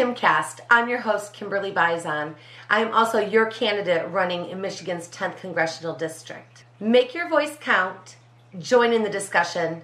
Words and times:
KimCast. 0.00 0.60
I'm 0.70 0.88
your 0.88 1.00
host, 1.00 1.34
Kimberly 1.34 1.70
Bizon. 1.70 2.34
I 2.70 2.80
am 2.80 2.90
also 2.90 3.18
your 3.18 3.44
candidate 3.44 4.10
running 4.10 4.48
in 4.48 4.58
Michigan's 4.58 5.08
10th 5.08 5.36
Congressional 5.36 5.94
District. 5.94 6.64
Make 6.80 7.14
your 7.14 7.28
voice 7.28 7.58
count, 7.60 8.16
join 8.58 8.94
in 8.94 9.02
the 9.02 9.10
discussion, 9.10 9.82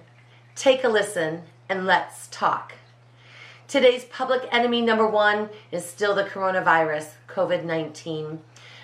take 0.55 0.83
a 0.83 0.89
listen, 0.89 1.43
and 1.69 1.85
let's 1.85 2.29
talk. 2.31 2.73
Today's 3.67 4.05
public 4.05 4.49
enemy 4.51 4.81
number 4.81 5.05
one 5.05 5.49
is 5.71 5.85
still 5.85 6.15
the 6.15 6.23
coronavirus, 6.23 7.11
COVID 7.27 7.63
19. 7.63 8.39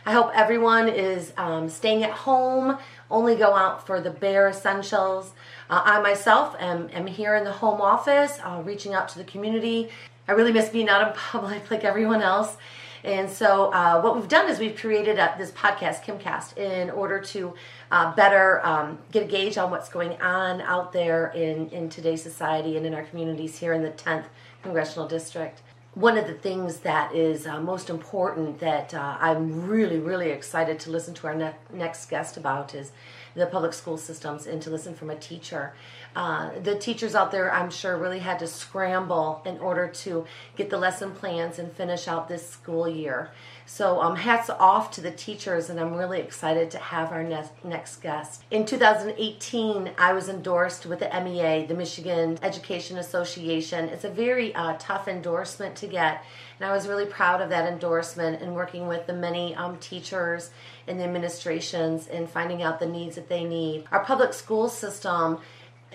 I 0.06 0.12
hope 0.12 0.30
everyone 0.36 0.88
is 0.88 1.34
um, 1.36 1.68
staying 1.68 2.04
at 2.04 2.12
home, 2.12 2.78
only 3.10 3.36
go 3.36 3.56
out 3.56 3.88
for 3.88 4.00
the 4.00 4.12
bare 4.12 4.50
essentials. 4.50 5.32
Uh, 5.68 5.82
I 5.84 6.00
myself 6.00 6.56
am, 6.60 6.90
am 6.94 7.08
here 7.08 7.36
in 7.36 7.44
the 7.44 7.54
home 7.54 7.82
office, 7.82 8.38
uh, 8.44 8.62
reaching 8.64 8.94
out 8.94 9.10
to 9.10 9.18
the 9.18 9.24
community. 9.24 9.90
I 10.28 10.34
really 10.34 10.52
miss 10.52 10.70
being 10.70 10.90
out 10.90 11.08
in 11.08 11.14
public 11.14 11.70
like 11.72 11.84
everyone 11.84 12.22
else. 12.22 12.58
And 13.04 13.30
so, 13.30 13.66
uh, 13.74 14.00
what 14.00 14.16
we've 14.16 14.30
done 14.30 14.50
is 14.50 14.60
we've 14.60 14.78
created 14.78 15.20
a, 15.20 15.36
this 15.38 15.52
podcast, 15.52 16.06
KimCast, 16.06 16.58
in 16.58 16.90
order 16.90 17.20
to 17.20 17.54
uh, 17.92 18.16
better 18.16 18.66
um, 18.66 18.98
get 19.12 19.24
a 19.24 19.26
gauge 19.26 19.58
on 19.58 19.72
what's 19.72 19.90
going 19.90 20.22
on 20.22 20.62
out 20.62 20.94
there 20.94 21.28
in, 21.32 21.70
in 21.72 21.90
today's 21.90 22.24
society 22.24 22.78
and 22.78 22.86
in 22.86 22.94
our 22.94 23.04
communities 23.04 23.60
here 23.60 23.74
in 23.74 23.84
the 23.84 23.92
10th 23.92 24.26
Congressional 24.62 25.06
District 25.06 25.62
one 25.96 26.18
of 26.18 26.26
the 26.26 26.34
things 26.34 26.80
that 26.80 27.14
is 27.14 27.46
uh, 27.46 27.60
most 27.60 27.90
important 27.90 28.60
that 28.60 28.94
uh, 28.94 29.18
I'm 29.20 29.68
really, 29.68 30.00
really 30.00 30.32
excited 30.32 30.80
to 30.82 30.90
listen 30.90 31.14
to 31.16 31.28
our 31.28 31.36
ne- 31.36 31.56
next 31.72 32.10
guest 32.10 32.36
about 32.36 32.74
is 32.74 32.92
the 33.36 33.46
public 33.46 33.74
school 33.74 33.98
systems 33.98 34.48
and 34.48 34.62
to 34.64 34.72
listen 34.72 34.96
from 34.96 35.12
a 35.12 35.16
teacher. 35.16 35.74
Uh, 36.16 36.52
the 36.62 36.76
teachers 36.76 37.16
out 37.16 37.32
there, 37.32 37.52
I'm 37.52 37.72
sure, 37.72 37.98
really 37.98 38.20
had 38.20 38.40
to 38.40 38.48
scramble 38.48 39.42
in 39.46 39.58
order 39.60 39.88
to 39.88 40.26
get 40.56 40.70
the 40.70 40.78
lesson 40.78 41.12
plans 41.12 41.58
and 41.58 41.72
finish 41.72 42.08
out 42.08 42.28
this 42.28 42.48
school 42.48 42.88
year. 42.88 43.32
So, 43.66 44.02
um, 44.02 44.18
hats 44.18 44.50
off 44.50 44.92
to 44.92 45.02
the 45.02 45.10
teachers, 45.10 45.70
and 45.70 45.80
I'm 45.80 45.94
really 45.94 46.20
excited 46.20 46.70
to 46.72 46.78
have 46.78 47.12
our 47.12 47.24
ne- 47.24 47.50
next 47.64 48.02
guest. 48.02 48.44
In 48.52 48.66
2018, 48.66 49.92
I 49.98 50.14
was 50.14 50.28
endorsed 50.28 50.86
with 50.86 51.00
the 51.00 51.10
MEA, 51.22 51.66
the 51.66 51.74
Michigan 51.74 52.38
Education 52.44 52.98
Association. 52.98 53.88
It's 53.90 54.04
a 54.04 54.10
very 54.10 54.54
uh, 54.54 54.76
tough 54.78 55.08
endorsement 55.08 55.78
to 55.78 55.88
get, 55.88 56.24
and 56.60 56.70
I 56.70 56.74
was 56.74 56.88
really 56.88 57.06
proud 57.06 57.42
of 57.42 57.50
that 57.50 57.72
endorsement 57.72 58.42
and 58.42 58.54
working 58.54 58.88
with 58.88 59.08
the 59.08 59.14
many 59.14 59.56
um, 59.56 59.78
teachers 59.78 60.52
and 60.88 61.00
the 61.00 61.06
administrations 61.06 62.08
and 62.08 62.30
finding 62.30 62.62
out 62.62 62.80
the 62.80 62.86
needs 62.86 63.16
that 63.16 63.30
they 63.30 63.46
need. 63.46 63.86
Our 63.92 64.04
public 64.04 64.34
school 64.34 64.68
system 64.68 65.40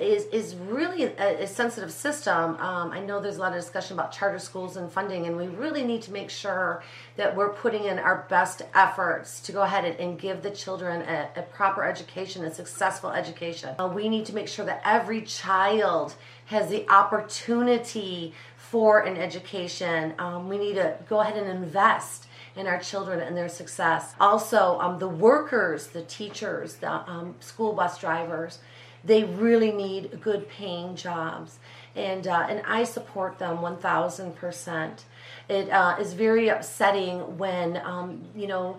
is 0.00 0.24
is 0.27 0.54
really 0.54 1.04
a, 1.04 1.42
a 1.42 1.46
sensitive 1.46 1.92
system. 1.92 2.56
Um, 2.56 2.91
I 2.92 3.00
know 3.00 3.20
there's 3.20 3.36
a 3.36 3.41
lot 3.41 3.52
of 3.52 3.60
discussion 3.60 3.94
about 3.98 4.12
charter 4.12 4.38
schools 4.38 4.77
and 4.77 4.90
funding, 4.90 5.27
and 5.27 5.36
we 5.36 5.46
really 5.46 5.84
need 5.84 6.02
to 6.02 6.12
make 6.12 6.30
sure 6.30 6.82
that 7.16 7.34
we're 7.34 7.52
putting 7.52 7.84
in 7.84 7.98
our 7.98 8.27
best 8.28 8.62
efforts 8.74 9.40
to 9.40 9.52
go 9.52 9.62
ahead 9.62 9.84
and, 9.84 9.98
and 9.98 10.18
give 10.18 10.42
the 10.42 10.50
children 10.50 11.02
a, 11.02 11.28
a, 11.36 11.42
proper 11.42 11.84
education, 11.84 12.44
a 12.44 12.55
successful 12.55 13.10
education. 13.10 13.74
Uh, 13.78 13.90
we 13.92 14.08
need 14.08 14.27
to 14.27 14.34
make 14.34 14.48
sure 14.48 14.64
that 14.64 14.80
every 14.84 15.22
child 15.22 16.14
has 16.46 16.68
the 16.68 16.88
opportunity 16.88 18.34
for 18.56 19.00
an 19.00 19.16
education. 19.16 20.14
Um, 20.18 20.48
we 20.48 20.58
need 20.58 20.74
to 20.74 20.96
go 21.08 21.20
ahead 21.20 21.36
and 21.36 21.48
invest 21.48 22.27
in 22.56 22.66
our 22.66 22.78
children 22.78 23.20
and 23.20 23.36
their 23.36 23.48
success. 23.48 24.14
Also, 24.20 24.78
um, 24.80 24.98
the 24.98 25.08
workers, 25.08 25.88
the 25.88 26.02
teachers, 26.02 26.74
the 26.77 26.90
um, 26.90 27.34
school 27.40 27.72
bus 27.72 27.98
drivers 27.98 28.58
they 29.04 29.24
really 29.24 29.72
need 29.72 30.20
good 30.20 30.48
paying 30.48 30.96
jobs. 30.96 31.58
And, 31.94 32.27
uh, 32.27 32.46
and 32.48 32.62
I 32.67 32.84
support 32.84 33.39
them 33.39 33.58
1000%. 33.58 35.00
It 35.48 35.70
uh, 35.70 35.96
is 35.98 36.12
very 36.12 36.48
upsetting 36.48 37.39
when, 37.39 37.78
um, 37.78 38.23
you 38.36 38.46
know, 38.46 38.78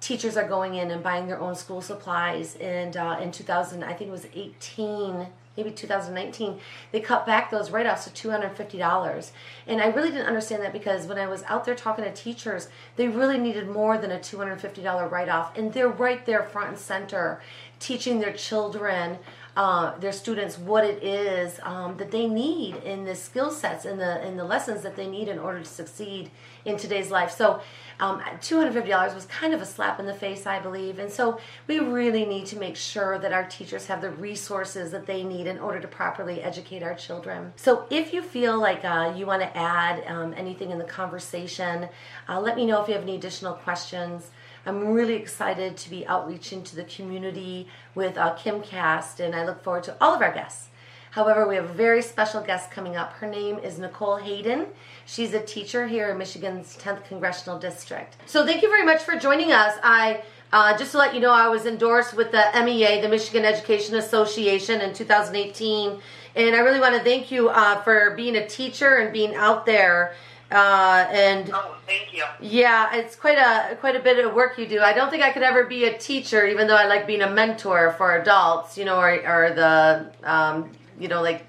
teachers 0.00 0.36
are 0.36 0.48
going 0.48 0.74
in 0.74 0.90
and 0.90 1.02
buying 1.02 1.26
their 1.26 1.40
own 1.40 1.54
school 1.54 1.80
supplies. 1.80 2.56
And 2.56 2.96
uh, 2.96 3.18
in 3.20 3.32
2000, 3.32 3.82
I 3.82 3.92
think 3.92 4.08
it 4.08 4.12
was 4.12 4.26
18, 4.34 5.26
maybe 5.56 5.70
2019, 5.70 6.58
they 6.92 7.00
cut 7.00 7.26
back 7.26 7.50
those 7.50 7.70
write 7.70 7.86
offs 7.86 8.04
to 8.10 8.28
$250. 8.28 9.30
And 9.66 9.80
I 9.80 9.88
really 9.88 10.10
didn't 10.10 10.26
understand 10.26 10.62
that 10.62 10.72
because 10.72 11.06
when 11.06 11.18
I 11.18 11.26
was 11.26 11.42
out 11.44 11.64
there 11.64 11.74
talking 11.74 12.04
to 12.04 12.12
teachers, 12.12 12.68
they 12.96 13.08
really 13.08 13.38
needed 13.38 13.68
more 13.68 13.98
than 13.98 14.10
a 14.10 14.18
$250 14.18 15.10
write 15.10 15.28
off. 15.28 15.56
And 15.56 15.72
they're 15.72 15.88
right 15.88 16.24
there 16.24 16.42
front 16.42 16.70
and 16.70 16.78
center 16.78 17.40
teaching 17.78 18.20
their 18.20 18.32
children 18.32 19.18
uh, 19.60 19.94
their 19.98 20.10
students 20.10 20.56
what 20.56 20.84
it 20.84 21.04
is 21.04 21.60
um, 21.64 21.94
that 21.98 22.10
they 22.10 22.26
need 22.26 22.76
in 22.76 23.04
the 23.04 23.14
skill 23.14 23.50
sets 23.50 23.84
and 23.84 24.00
the 24.00 24.26
in 24.26 24.38
the 24.38 24.44
lessons 24.44 24.82
that 24.82 24.96
they 24.96 25.06
need 25.06 25.28
in 25.28 25.38
order 25.38 25.58
to 25.58 25.66
succeed 25.66 26.30
in 26.64 26.78
today's 26.78 27.10
life. 27.10 27.30
So, 27.30 27.60
um, 27.98 28.20
$250 28.20 29.14
was 29.14 29.26
kind 29.26 29.52
of 29.52 29.60
a 29.60 29.66
slap 29.66 30.00
in 30.00 30.06
the 30.06 30.14
face, 30.14 30.46
I 30.46 30.60
believe. 30.60 30.98
And 30.98 31.12
so, 31.12 31.38
we 31.66 31.78
really 31.78 32.24
need 32.24 32.46
to 32.46 32.58
make 32.58 32.74
sure 32.74 33.18
that 33.18 33.34
our 33.34 33.44
teachers 33.44 33.84
have 33.88 34.00
the 34.00 34.08
resources 34.08 34.92
that 34.92 35.04
they 35.04 35.22
need 35.24 35.46
in 35.46 35.58
order 35.58 35.78
to 35.78 35.88
properly 35.88 36.40
educate 36.40 36.82
our 36.82 36.94
children. 36.94 37.52
So, 37.56 37.84
if 37.90 38.14
you 38.14 38.22
feel 38.22 38.58
like 38.58 38.82
uh, 38.86 39.12
you 39.14 39.26
want 39.26 39.42
to 39.42 39.54
add 39.54 40.02
um, 40.06 40.32
anything 40.38 40.70
in 40.70 40.78
the 40.78 40.84
conversation, 40.84 41.90
uh, 42.30 42.40
let 42.40 42.56
me 42.56 42.64
know 42.64 42.80
if 42.80 42.88
you 42.88 42.94
have 42.94 43.02
any 43.02 43.16
additional 43.16 43.52
questions. 43.52 44.30
I'm 44.66 44.88
really 44.88 45.14
excited 45.14 45.76
to 45.78 45.90
be 45.90 46.06
outreaching 46.06 46.62
to 46.64 46.76
the 46.76 46.84
community 46.84 47.68
with 47.94 48.18
uh, 48.18 48.36
KimCast, 48.36 49.20
and 49.20 49.34
I 49.34 49.44
look 49.44 49.62
forward 49.62 49.84
to 49.84 49.96
all 50.00 50.14
of 50.14 50.22
our 50.22 50.32
guests. 50.32 50.68
However, 51.12 51.48
we 51.48 51.56
have 51.56 51.64
a 51.64 51.72
very 51.72 52.02
special 52.02 52.40
guest 52.40 52.70
coming 52.70 52.96
up. 52.96 53.14
Her 53.14 53.26
name 53.26 53.58
is 53.58 53.78
Nicole 53.78 54.16
Hayden. 54.16 54.66
She's 55.06 55.34
a 55.34 55.42
teacher 55.42 55.88
here 55.88 56.10
in 56.10 56.18
Michigan's 56.18 56.76
10th 56.76 57.04
Congressional 57.04 57.58
District. 57.58 58.16
So, 58.26 58.46
thank 58.46 58.62
you 58.62 58.68
very 58.68 58.84
much 58.84 59.02
for 59.02 59.16
joining 59.16 59.50
us. 59.50 59.76
I 59.82 60.22
uh, 60.52 60.76
just 60.76 60.92
to 60.92 60.98
let 60.98 61.14
you 61.14 61.20
know, 61.20 61.32
I 61.32 61.48
was 61.48 61.64
endorsed 61.64 62.14
with 62.14 62.32
the 62.32 62.44
MEA, 62.54 63.00
the 63.00 63.08
Michigan 63.08 63.44
Education 63.44 63.94
Association, 63.94 64.80
in 64.80 64.92
2018, 64.92 66.00
and 66.34 66.56
I 66.56 66.58
really 66.58 66.80
want 66.80 66.96
to 66.96 67.02
thank 67.02 67.30
you 67.30 67.48
uh, 67.48 67.80
for 67.82 68.14
being 68.16 68.36
a 68.36 68.48
teacher 68.48 68.96
and 68.96 69.12
being 69.12 69.34
out 69.34 69.64
there 69.64 70.14
uh, 70.50 71.06
and 71.10 71.50
oh, 71.52 71.76
thank 71.86 72.12
you. 72.12 72.24
Yeah, 72.40 72.94
it's 72.94 73.14
quite 73.14 73.38
a 73.38 73.76
quite 73.76 73.94
a 73.94 74.00
bit 74.00 74.24
of 74.24 74.34
work 74.34 74.58
you 74.58 74.66
do. 74.66 74.80
I 74.80 74.92
don't 74.92 75.08
think 75.10 75.22
I 75.22 75.30
could 75.30 75.42
ever 75.42 75.64
be 75.64 75.84
a 75.84 75.96
teacher, 75.96 76.46
even 76.46 76.66
though 76.66 76.76
I 76.76 76.86
like 76.86 77.06
being 77.06 77.22
a 77.22 77.30
mentor 77.30 77.94
for 77.96 78.16
adults. 78.16 78.76
You 78.76 78.84
know, 78.84 78.98
or, 78.98 79.12
or 79.12 79.54
the 79.54 80.10
um, 80.24 80.72
you 80.98 81.06
know 81.06 81.22
like 81.22 81.46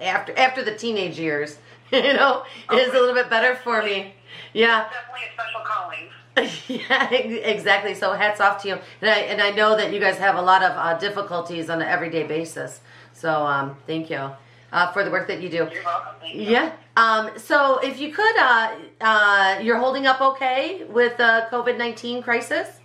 after 0.00 0.36
after 0.36 0.64
the 0.64 0.74
teenage 0.74 1.18
years. 1.18 1.58
you 1.92 2.14
know, 2.14 2.44
it 2.70 2.76
is 2.76 2.88
a 2.88 2.98
little 2.98 3.14
bit 3.14 3.28
better 3.28 3.54
for 3.54 3.82
me. 3.82 4.14
Yeah. 4.54 4.88
Definitely 4.90 5.28
a 5.28 5.32
special 5.34 5.60
calling. 5.60 6.08
yeah, 6.88 7.10
exactly. 7.10 7.94
So 7.94 8.14
hats 8.14 8.40
off 8.40 8.62
to 8.62 8.68
you, 8.68 8.78
and 9.02 9.10
I 9.10 9.18
and 9.18 9.42
I 9.42 9.50
know 9.50 9.76
that 9.76 9.92
you 9.92 10.00
guys 10.00 10.16
have 10.16 10.36
a 10.36 10.42
lot 10.42 10.62
of 10.62 10.72
uh, 10.72 10.98
difficulties 10.98 11.68
on 11.68 11.82
an 11.82 11.88
everyday 11.88 12.22
basis. 12.22 12.80
So 13.12 13.46
um, 13.46 13.76
thank 13.86 14.08
you 14.08 14.30
uh, 14.72 14.90
for 14.92 15.04
the 15.04 15.10
work 15.10 15.28
that 15.28 15.40
you 15.40 15.48
do. 15.48 15.68
You're 15.72 15.84
welcome. 15.84 16.14
Thank 16.20 16.34
you. 16.34 16.42
Yeah. 16.42 16.72
Um, 16.96 17.30
so 17.36 17.78
if 17.78 18.00
you 18.00 18.12
could, 18.12 18.36
uh, 18.36 18.74
uh, 19.00 19.58
you're 19.62 19.78
holding 19.78 20.06
up 20.06 20.20
okay 20.20 20.84
with 20.84 21.16
the 21.18 21.46
COVID 21.50 21.78
19 21.78 22.22
crisis? 22.22 22.80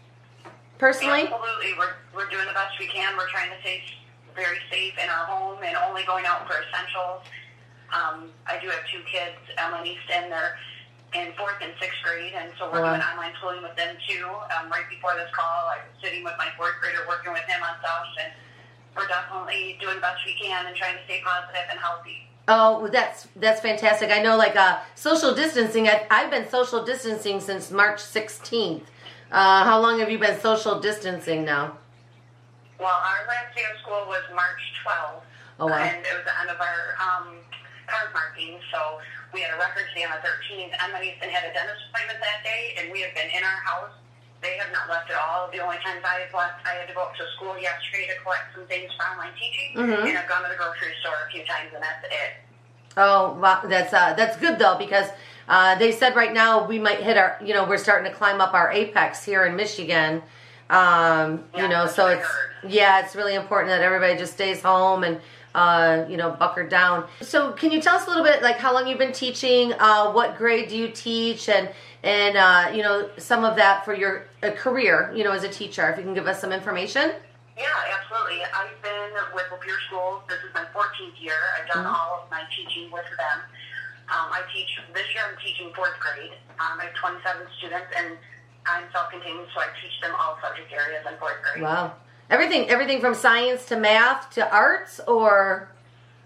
Personally? 0.78 1.24
Absolutely. 1.24 1.74
We're, 1.78 1.96
we're 2.14 2.30
doing 2.30 2.46
the 2.46 2.54
best 2.54 2.78
we 2.80 2.88
can. 2.88 3.18
We're 3.18 3.30
trying 3.30 3.50
to 3.50 3.60
stay 3.62 3.82
very 4.36 4.60
safe 4.70 4.94
in 5.02 5.10
our 5.10 5.26
home 5.26 5.58
and 5.64 5.76
only 5.90 6.04
going 6.04 6.26
out 6.26 6.46
for 6.46 6.54
essentials. 6.62 7.26
Um, 7.90 8.30
I 8.46 8.60
do 8.62 8.70
have 8.70 8.86
two 8.92 9.02
kids, 9.10 9.40
Emma 9.58 9.78
and 9.78 9.88
Easton. 9.88 10.30
They're 10.30 10.60
in 11.16 11.32
fourth 11.40 11.56
and 11.64 11.72
sixth 11.80 11.98
grade, 12.04 12.34
and 12.36 12.52
so 12.60 12.68
we're 12.68 12.84
doing 12.84 13.00
online 13.00 13.32
schooling 13.40 13.64
with 13.64 13.76
them 13.80 13.96
too. 14.06 14.28
Um, 14.54 14.70
right 14.70 14.84
before 14.92 15.16
this 15.16 15.32
call, 15.32 15.72
I 15.72 15.80
was 15.82 15.96
sitting 16.04 16.24
with 16.24 16.36
my 16.38 16.52
fourth 16.60 16.76
grader 16.84 17.08
working 17.08 17.32
with 17.32 17.48
him 17.48 17.64
on 17.64 17.80
stuff, 17.80 18.12
and 18.20 18.36
we're 18.98 19.08
definitely 19.08 19.78
doing 19.80 19.96
the 19.96 20.02
best 20.02 20.26
we 20.26 20.34
can 20.34 20.66
and 20.66 20.76
trying 20.76 20.98
to 20.98 21.04
stay 21.06 21.22
positive 21.24 21.64
and 21.70 21.80
healthy. 21.80 22.28
Oh, 22.48 22.88
that's 22.88 23.28
that's 23.36 23.62
fantastic. 23.62 24.10
I 24.10 24.22
know, 24.22 24.38
like 24.38 24.56
uh, 24.56 24.80
social 24.96 25.36
distancing. 25.36 25.88
I've, 25.88 26.08
I've 26.10 26.32
been 26.32 26.50
social 26.50 26.84
distancing 26.84 27.40
since 27.40 27.72
March 27.72 28.00
16th. 28.00 28.84
Uh, 29.32 29.64
how 29.66 29.82
long 29.82 30.00
have 30.00 30.10
you 30.10 30.18
been 30.18 30.40
social 30.40 30.80
distancing 30.80 31.44
now? 31.44 31.78
Well, 32.80 32.88
our 32.88 33.28
last 33.28 33.56
day 33.56 33.64
of 33.74 33.80
school 33.82 34.08
was 34.08 34.24
March 34.34 34.62
12th, 34.86 35.22
oh, 35.60 35.68
wow. 35.68 35.76
and 35.76 35.98
it 35.98 36.14
was 36.14 36.24
the 36.24 36.40
end 36.40 36.50
of 36.50 36.62
our 36.62 36.96
um, 37.02 37.36
card 37.88 38.14
marking. 38.14 38.60
So 38.72 39.00
we 39.34 39.42
had 39.42 39.52
a 39.52 39.58
records 39.58 39.92
day 39.94 40.06
on 40.06 40.12
the 40.16 40.24
13th. 40.24 40.72
Emma 40.80 41.04
Easton 41.04 41.28
had 41.28 41.44
a 41.44 41.52
dentist 41.52 41.84
appointment 41.92 42.20
that 42.22 42.46
day, 42.46 42.78
and 42.80 42.94
we 42.94 43.02
have 43.02 43.14
been 43.14 43.28
in 43.36 43.44
our 43.44 43.60
house 43.66 43.92
they 44.42 44.58
have 44.58 44.72
not 44.72 44.90
left 44.90 45.10
at 45.10 45.18
all. 45.18 45.50
The 45.52 45.60
only 45.60 45.78
times 45.78 46.02
I 46.06 46.22
have 46.26 46.34
left, 46.34 46.66
I 46.66 46.76
had 46.76 46.88
to 46.88 46.94
go 46.94 47.02
up 47.02 47.16
to 47.16 47.24
school 47.36 47.58
yesterday 47.58 48.08
to 48.08 48.22
collect 48.22 48.54
some 48.54 48.66
things 48.66 48.92
for 48.98 49.04
online 49.06 49.34
teaching, 49.34 49.76
mm-hmm. 49.76 50.08
and 50.08 50.18
I've 50.18 50.30
gone 50.30 50.44
to 50.44 50.50
the 50.50 50.58
grocery 50.58 50.94
store 51.02 51.18
a 51.28 51.32
few 51.32 51.46
times, 51.46 51.72
and 51.74 51.82
that's 51.82 52.06
it. 52.06 52.48
Oh, 52.98 53.38
wow. 53.40 53.62
that's 53.66 53.94
uh, 53.94 54.14
that's 54.14 54.38
good 54.38 54.58
though 54.58 54.76
because 54.78 55.08
uh, 55.48 55.76
they 55.76 55.92
said 55.92 56.16
right 56.16 56.34
now 56.34 56.68
we 56.68 56.80
might 56.80 57.00
hit 57.00 57.16
our, 57.16 57.38
you 57.44 57.54
know, 57.54 57.64
we're 57.64 57.78
starting 57.78 58.12
to 58.12 58.18
climb 58.18 58.42
up 58.42 58.54
our 58.54 58.72
apex 58.72 59.24
here 59.24 59.46
in 59.46 59.56
Michigan. 59.56 60.24
Um, 60.70 61.44
yeah, 61.54 61.62
you 61.62 61.68
know, 61.70 61.88
so 61.88 62.08
it's 62.08 62.28
yeah, 62.68 63.04
it's 63.04 63.16
really 63.16 63.36
important 63.36 63.70
that 63.70 63.82
everybody 63.82 64.18
just 64.18 64.34
stays 64.34 64.62
home 64.62 65.04
and 65.04 65.20
uh, 65.58 66.06
you 66.08 66.18
know, 66.18 66.30
buckered 66.30 66.70
down. 66.70 67.08
So, 67.22 67.52
can 67.52 67.72
you 67.72 67.82
tell 67.82 67.96
us 67.96 68.06
a 68.06 68.10
little 68.10 68.24
bit, 68.24 68.44
like, 68.44 68.58
how 68.58 68.72
long 68.72 68.88
you've 68.88 69.00
been 69.00 69.12
teaching? 69.12 69.74
Uh, 69.74 70.12
what 70.12 70.38
grade 70.38 70.70
do 70.70 70.78
you 70.78 70.90
teach? 70.90 71.50
And, 71.50 71.70
and 72.04 72.38
uh, 72.38 72.72
you 72.76 72.84
know, 72.84 73.10
some 73.18 73.44
of 73.44 73.56
that 73.56 73.84
for 73.84 73.96
your 73.96 74.28
uh, 74.44 74.52
career, 74.52 75.12
you 75.16 75.24
know, 75.24 75.32
as 75.32 75.44
a 75.44 75.50
teacher, 75.50 75.90
if 75.90 75.98
you 75.98 76.04
can 76.04 76.14
give 76.14 76.28
us 76.28 76.40
some 76.40 76.54
information. 76.54 77.12
Yeah, 77.58 77.66
absolutely. 77.90 78.46
I've 78.54 78.78
been 78.84 79.10
with 79.34 79.46
Lapeer 79.50 79.82
Schools. 79.88 80.22
This 80.30 80.38
is 80.46 80.54
my 80.54 80.66
14th 80.78 81.18
year. 81.20 81.42
I've 81.58 81.68
done 81.74 81.86
mm-hmm. 81.86 81.96
all 81.96 82.22
of 82.24 82.30
my 82.30 82.44
teaching 82.54 82.92
with 82.92 83.10
them. 83.18 83.42
Um, 84.14 84.30
I 84.30 84.46
teach, 84.54 84.70
this 84.94 85.10
year 85.12 85.24
I'm 85.26 85.42
teaching 85.42 85.74
fourth 85.74 85.98
grade. 86.00 86.38
Um, 86.62 86.78
I 86.80 86.86
have 86.86 86.94
27 86.94 87.48
students, 87.58 87.90
and 87.98 88.14
I'm 88.68 88.86
self-contained, 88.94 89.50
so 89.56 89.60
I 89.60 89.74
teach 89.82 90.00
them 90.06 90.14
all 90.22 90.38
subject 90.38 90.72
areas 90.72 91.02
in 91.10 91.18
fourth 91.18 91.42
grade. 91.42 91.66
Wow. 91.66 91.98
Everything, 92.30 92.70
everything 92.70 93.00
from 93.00 93.14
science 93.14 93.66
to 93.66 93.78
math 93.78 94.30
to 94.32 94.44
arts, 94.52 95.00
or 95.08 95.70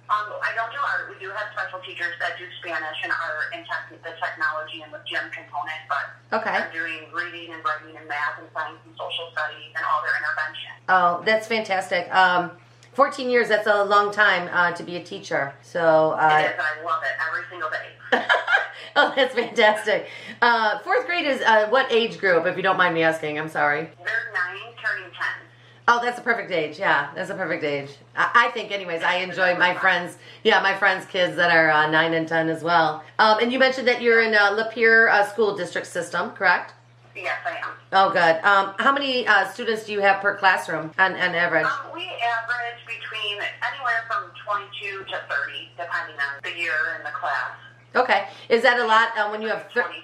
um, 0.09 0.33
I 0.41 0.51
don't 0.55 0.71
do 0.71 0.79
art. 0.81 1.13
We 1.13 1.19
do 1.23 1.31
have 1.31 1.47
special 1.53 1.79
teachers 1.85 2.13
that 2.19 2.37
do 2.37 2.45
Spanish 2.59 2.97
and 3.03 3.11
art 3.11 3.53
and 3.53 3.65
tech, 3.65 3.87
the 4.03 4.11
technology 4.19 4.81
and 4.81 4.91
the 4.91 4.99
gym 5.05 5.29
component, 5.31 5.81
but 5.87 6.41
okay. 6.41 6.65
I'm 6.65 6.73
doing 6.73 7.05
reading 7.13 7.53
and 7.53 7.63
writing 7.63 7.95
and 7.95 8.07
math 8.07 8.39
and 8.39 8.47
science 8.53 8.79
and 8.85 8.95
social 8.97 9.29
studies 9.31 9.71
and 9.75 9.85
all 9.85 10.01
their 10.01 10.17
intervention. 10.17 10.71
Oh, 10.89 11.21
that's 11.23 11.47
fantastic. 11.47 12.13
Um, 12.13 12.51
14 12.93 13.29
years, 13.29 13.47
that's 13.47 13.67
a 13.67 13.83
long 13.85 14.11
time 14.11 14.49
uh, 14.51 14.71
to 14.73 14.83
be 14.83 14.97
a 14.97 15.03
teacher. 15.03 15.53
So 15.61 16.11
uh, 16.11 16.43
It 16.43 16.55
is, 16.55 16.59
I 16.59 16.83
love 16.83 17.03
it 17.03 17.15
every 17.25 17.43
single 17.49 17.69
day. 17.69 18.25
oh, 18.97 19.13
that's 19.15 19.33
fantastic. 19.33 20.07
Uh, 20.41 20.79
fourth 20.79 21.05
grade 21.05 21.25
is 21.25 21.41
uh, 21.41 21.67
what 21.69 21.91
age 21.91 22.17
group, 22.17 22.45
if 22.45 22.57
you 22.57 22.63
don't 22.63 22.77
mind 22.77 22.93
me 22.93 23.03
asking? 23.03 23.39
I'm 23.39 23.49
sorry. 23.49 23.89
They're 24.03 24.33
9 24.33 24.57
turning 24.83 25.05
10. 25.05 25.13
Oh, 25.87 25.99
that's 26.01 26.19
a 26.19 26.21
perfect 26.21 26.51
age. 26.51 26.79
Yeah, 26.79 27.09
that's 27.15 27.29
a 27.29 27.35
perfect 27.35 27.63
age. 27.63 27.89
I, 28.15 28.47
I 28.47 28.51
think, 28.51 28.71
anyways, 28.71 29.01
I 29.03 29.15
enjoy 29.15 29.57
my 29.57 29.73
friends. 29.73 30.17
Yeah, 30.43 30.61
my 30.61 30.75
friends' 30.77 31.05
kids 31.05 31.35
that 31.35 31.51
are 31.51 31.69
uh, 31.71 31.89
nine 31.89 32.13
and 32.13 32.27
ten 32.27 32.49
as 32.49 32.63
well. 32.63 33.03
Um, 33.19 33.39
and 33.39 33.51
you 33.51 33.59
mentioned 33.59 33.87
that 33.87 34.01
you're 34.01 34.21
in 34.21 34.33
uh, 34.33 34.51
Lapeer 34.51 35.09
uh, 35.11 35.25
school 35.25 35.55
district 35.55 35.87
system, 35.87 36.31
correct? 36.31 36.73
Yes, 37.15 37.39
I 37.45 37.57
am. 37.57 37.73
Oh, 37.91 38.11
good. 38.11 38.43
Um, 38.45 38.73
how 38.79 38.93
many 38.93 39.27
uh, 39.27 39.47
students 39.49 39.85
do 39.85 39.91
you 39.91 39.99
have 39.99 40.21
per 40.21 40.37
classroom 40.37 40.91
on, 40.97 41.13
on 41.13 41.35
average? 41.35 41.65
Um, 41.65 41.93
we 41.93 42.03
average 42.05 42.79
between 42.87 43.37
anywhere 43.67 44.03
from 44.07 44.31
22 44.45 45.03
to 45.05 45.19
30, 45.27 45.71
depending 45.77 46.15
on 46.15 46.39
the 46.43 46.57
year 46.57 46.95
and 46.95 47.05
the 47.05 47.11
class. 47.11 47.51
Okay. 47.93 48.27
Is 48.47 48.61
that 48.63 48.79
a 48.79 48.85
lot 48.85 49.09
uh, 49.17 49.29
when 49.29 49.41
you 49.41 49.49
have 49.49 49.63
thir- 49.63 49.83
27? 49.83 50.01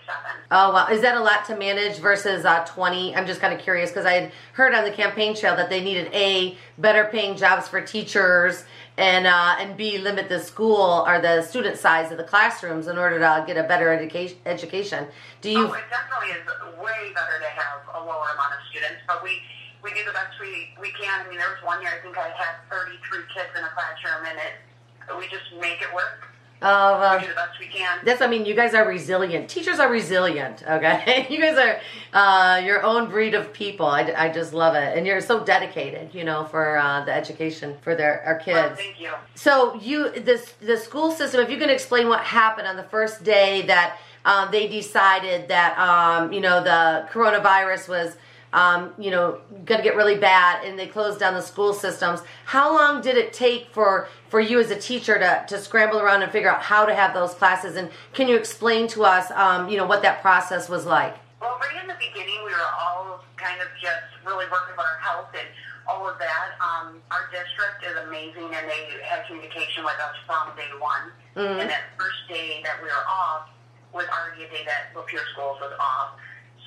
Oh, 0.51 0.73
wow. 0.73 0.87
Is 0.87 1.01
that 1.01 1.15
a 1.15 1.21
lot 1.21 1.45
to 1.45 1.55
manage 1.55 1.99
versus 1.99 2.43
uh, 2.43 2.65
20? 2.65 3.15
I'm 3.15 3.25
just 3.25 3.39
kind 3.39 3.53
of 3.53 3.61
curious 3.61 3.89
because 3.91 4.05
I 4.05 4.13
had 4.13 4.31
heard 4.53 4.73
on 4.73 4.83
the 4.83 4.91
campaign 4.91 5.35
trail 5.35 5.55
that 5.55 5.69
they 5.69 5.81
needed 5.81 6.13
A, 6.13 6.57
better 6.77 7.05
paying 7.05 7.37
jobs 7.37 7.67
for 7.67 7.79
teachers, 7.79 8.65
and 8.97 9.25
uh, 9.25 9.55
and 9.59 9.77
B, 9.77 9.99
limit 9.99 10.27
the 10.27 10.39
school 10.39 11.05
or 11.07 11.21
the 11.21 11.43
student 11.43 11.77
size 11.77 12.11
of 12.11 12.17
the 12.17 12.23
classrooms 12.23 12.87
in 12.87 12.97
order 12.97 13.19
to 13.19 13.43
get 13.47 13.55
a 13.55 13.63
better 13.63 13.93
education. 13.93 14.37
education. 14.45 15.07
Do 15.39 15.51
you? 15.51 15.67
Oh, 15.67 15.73
it 15.73 15.83
definitely 15.89 16.35
is 16.35 16.43
way 16.81 17.13
better 17.13 17.39
to 17.39 17.49
have 17.55 17.81
a 17.95 17.99
lower 18.03 18.27
amount 18.33 18.53
of 18.53 18.59
students, 18.69 18.99
but 19.07 19.23
we 19.23 19.39
we 19.83 19.93
do 19.93 20.03
the 20.03 20.11
best 20.11 20.35
we, 20.41 20.73
we 20.81 20.91
can. 20.91 21.25
I 21.25 21.29
mean, 21.29 21.37
there 21.37 21.47
was 21.47 21.63
one 21.63 21.81
year 21.81 21.91
I 21.97 22.03
think 22.03 22.17
I 22.17 22.29
had 22.35 22.59
33 22.69 23.21
kids 23.33 23.49
in 23.55 23.63
a 23.63 23.69
classroom, 23.69 24.25
and 24.27 24.37
it 24.39 25.15
we 25.15 25.23
just 25.29 25.45
make 25.61 25.79
it 25.81 25.93
work. 25.93 26.26
Oh, 26.61 26.99
well, 26.99 27.19
do 27.19 27.27
the 27.27 27.33
best 27.33 27.59
we 27.59 27.67
can. 27.67 27.99
That's, 28.03 28.21
I 28.21 28.27
mean, 28.27 28.45
you 28.45 28.55
guys 28.55 28.73
are 28.73 28.87
resilient. 28.87 29.47
Teachers 29.47 29.79
are 29.79 29.91
resilient, 29.91 30.63
okay? 30.67 31.27
you 31.29 31.39
guys 31.39 31.57
are 31.57 31.79
uh, 32.13 32.59
your 32.65 32.83
own 32.83 33.09
breed 33.09 33.35
of 33.35 33.53
people. 33.53 33.85
I, 33.85 34.11
I 34.17 34.29
just 34.29 34.53
love 34.53 34.73
it. 34.73 34.97
And 34.97 35.05
you're 35.05 35.21
so 35.21 35.43
dedicated, 35.43 36.15
you 36.15 36.23
know, 36.23 36.45
for 36.45 36.77
uh, 36.77 37.05
the 37.05 37.13
education 37.13 37.77
for 37.81 37.93
their 37.93 38.23
our 38.25 38.39
kids. 38.39 38.55
Well, 38.55 38.75
thank 38.75 38.99
you. 38.99 39.11
So, 39.35 39.75
you, 39.75 40.09
this, 40.11 40.53
the 40.59 40.77
school 40.77 41.11
system, 41.11 41.41
if 41.41 41.51
you 41.51 41.57
can 41.57 41.69
explain 41.69 42.09
what 42.09 42.21
happened 42.21 42.67
on 42.67 42.75
the 42.75 42.83
first 42.83 43.23
day 43.23 43.61
that 43.63 43.99
um, 44.25 44.49
they 44.51 44.67
decided 44.67 45.47
that, 45.49 45.77
um, 45.77 46.33
you 46.33 46.41
know, 46.41 46.63
the 46.63 47.07
coronavirus 47.11 47.87
was 47.87 48.17
um, 48.57 48.91
you 48.97 49.11
know, 49.11 49.39
going 49.65 49.77
to 49.77 49.83
get 49.83 49.95
really 49.95 50.17
bad, 50.17 50.65
and 50.65 50.79
they 50.79 50.87
closed 50.87 51.19
down 51.19 51.35
the 51.35 51.41
school 51.41 51.73
systems. 51.75 52.21
How 52.45 52.73
long 52.73 53.01
did 53.01 53.15
it 53.15 53.31
take 53.31 53.67
for 53.71 54.07
for 54.29 54.39
you 54.39 54.59
as 54.59 54.71
a 54.71 54.79
teacher 54.79 55.19
to 55.19 55.45
to 55.47 55.61
scramble 55.61 55.99
around 55.99 56.23
and 56.23 56.31
figure 56.31 56.49
out 56.49 56.63
how 56.63 56.83
to 56.85 56.95
have 56.95 57.13
those 57.13 57.35
classes? 57.35 57.75
And 57.75 57.91
can 58.13 58.27
you 58.27 58.35
explain 58.35 58.87
to 58.89 59.05
us, 59.05 59.29
um, 59.31 59.69
you 59.69 59.77
know, 59.77 59.85
what 59.85 60.01
that 60.01 60.21
process 60.21 60.69
was 60.69 60.87
like? 60.87 61.15
Well, 61.39 61.59
right 61.61 61.81
in 61.83 61.87
the 61.87 61.99
beginning, 61.99 62.39
we 62.43 62.51
were 62.51 62.71
all 62.81 63.23
kind 63.37 63.61
of 63.61 63.67
just 63.79 64.09
really 64.25 64.45
working 64.49 64.73
on 64.73 64.85
our 64.85 64.99
health 65.05 65.29
and 65.37 65.47
all 65.87 66.09
of 66.09 66.17
that. 66.17 66.57
Um, 66.57 66.97
our 67.11 67.29
district 67.29 67.85
is 67.85 67.95
amazing, 68.09 68.49
and 68.57 68.65
they 68.65 68.89
had 69.05 69.27
communication 69.27 69.85
with 69.85 70.01
us 70.01 70.17
from 70.25 70.57
day 70.57 70.73
one. 70.81 71.13
Mm-hmm. 71.37 71.61
And 71.61 71.69
that 71.69 71.93
first 71.93 72.25
day 72.27 72.61
that 72.63 72.81
we 72.81 72.89
were 72.89 73.05
off 73.05 73.53
was 73.93 74.09
already 74.09 74.45
a 74.45 74.49
day 74.49 74.65
that 74.65 74.97
Lapeer 74.97 75.21
Schools 75.37 75.61
was 75.61 75.77
off. 75.79 76.17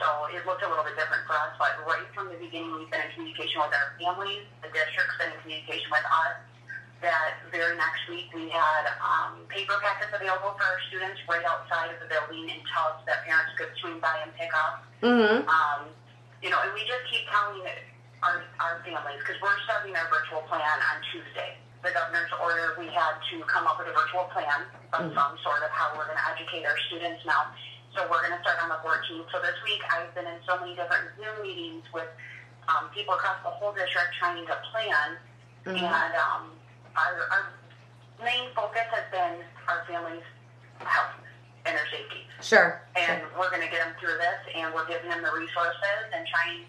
So 0.00 0.08
it 0.32 0.40
looked 0.48 0.64
a 0.64 0.68
little 0.72 0.82
bit 0.82 0.96
different 0.96 1.28
for 1.28 1.36
us, 1.36 1.52
but 1.60 1.76
right 1.84 2.08
from 2.16 2.32
the 2.32 2.40
beginning, 2.40 2.72
we've 2.72 2.88
been 2.88 3.04
in 3.04 3.12
communication 3.12 3.60
with 3.60 3.76
our 3.76 3.92
families. 4.00 4.48
The 4.64 4.72
district's 4.72 5.20
been 5.20 5.28
in 5.28 5.38
communication 5.44 5.92
with 5.92 6.08
us. 6.08 6.40
That 7.04 7.36
very 7.52 7.76
next 7.76 8.08
week, 8.08 8.32
we 8.32 8.48
had 8.48 8.84
um, 9.00 9.44
paper 9.52 9.76
packets 9.80 10.12
available 10.12 10.56
for 10.56 10.64
our 10.64 10.80
students 10.88 11.20
right 11.28 11.44
outside 11.44 11.92
of 11.92 12.00
the 12.00 12.08
building 12.08 12.48
in 12.48 12.60
tubs 12.72 13.04
that 13.04 13.24
parents 13.28 13.52
could 13.60 13.72
swing 13.80 14.00
by 14.00 14.24
and 14.24 14.32
pick 14.36 14.52
up. 14.56 14.84
Mm-hmm. 15.04 15.44
Um, 15.48 15.92
you 16.40 16.48
know, 16.48 16.60
and 16.64 16.72
we 16.72 16.84
just 16.88 17.04
keep 17.08 17.28
telling 17.28 17.60
our, 18.24 18.44
our 18.60 18.80
families, 18.84 19.20
because 19.20 19.36
we're 19.40 19.56
starting 19.68 19.96
our 19.96 20.08
virtual 20.12 20.44
plan 20.48 20.80
on 20.92 20.96
Tuesday. 21.12 21.60
The 21.80 21.92
governor's 21.92 22.32
order, 22.36 22.76
we 22.76 22.88
had 22.92 23.16
to 23.32 23.40
come 23.48 23.64
up 23.64 23.80
with 23.80 23.88
a 23.88 23.96
virtual 23.96 24.28
plan 24.32 24.68
of 24.92 25.08
mm-hmm. 25.08 25.16
some 25.16 25.40
sort 25.40 25.64
of 25.64 25.72
how 25.72 25.92
we're 25.96 26.04
going 26.04 26.20
to 26.20 26.28
educate 26.36 26.68
our 26.68 26.76
students 26.88 27.24
now. 27.24 27.48
So 27.94 28.06
we're 28.06 28.22
going 28.22 28.36
to 28.36 28.42
start 28.42 28.62
on 28.62 28.68
the 28.70 28.78
14th. 28.86 29.26
So 29.32 29.42
this 29.42 29.58
week 29.64 29.82
I've 29.90 30.14
been 30.14 30.26
in 30.26 30.38
so 30.46 30.58
many 30.60 30.78
different 30.78 31.10
Zoom 31.18 31.42
meetings 31.42 31.82
with 31.92 32.06
um, 32.70 32.86
people 32.94 33.14
across 33.14 33.42
the 33.42 33.50
whole 33.50 33.72
district 33.74 34.14
trying 34.18 34.46
to 34.46 34.56
plan. 34.70 35.18
Mm-hmm. 35.66 35.84
And 35.84 36.12
um, 36.14 36.54
our, 36.94 37.26
our 37.34 37.44
main 38.22 38.48
focus 38.54 38.86
has 38.94 39.06
been 39.10 39.42
our 39.66 39.82
families' 39.90 40.22
health 40.78 41.18
and 41.66 41.76
their 41.76 41.86
safety. 41.90 42.24
Sure. 42.40 42.80
And 42.96 43.20
sure. 43.20 43.30
we're 43.38 43.50
going 43.50 43.62
to 43.62 43.70
get 43.70 43.82
them 43.84 43.94
through 43.98 44.16
this, 44.16 44.40
and 44.54 44.72
we're 44.72 44.86
giving 44.86 45.10
them 45.10 45.22
the 45.22 45.32
resources 45.34 46.06
and 46.14 46.26
trying 46.30 46.64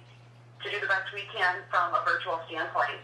to 0.64 0.70
do 0.70 0.80
the 0.80 0.88
best 0.88 1.14
we 1.14 1.24
can 1.34 1.62
from 1.70 1.94
a 1.94 2.04
virtual 2.06 2.40
standpoint. 2.48 3.00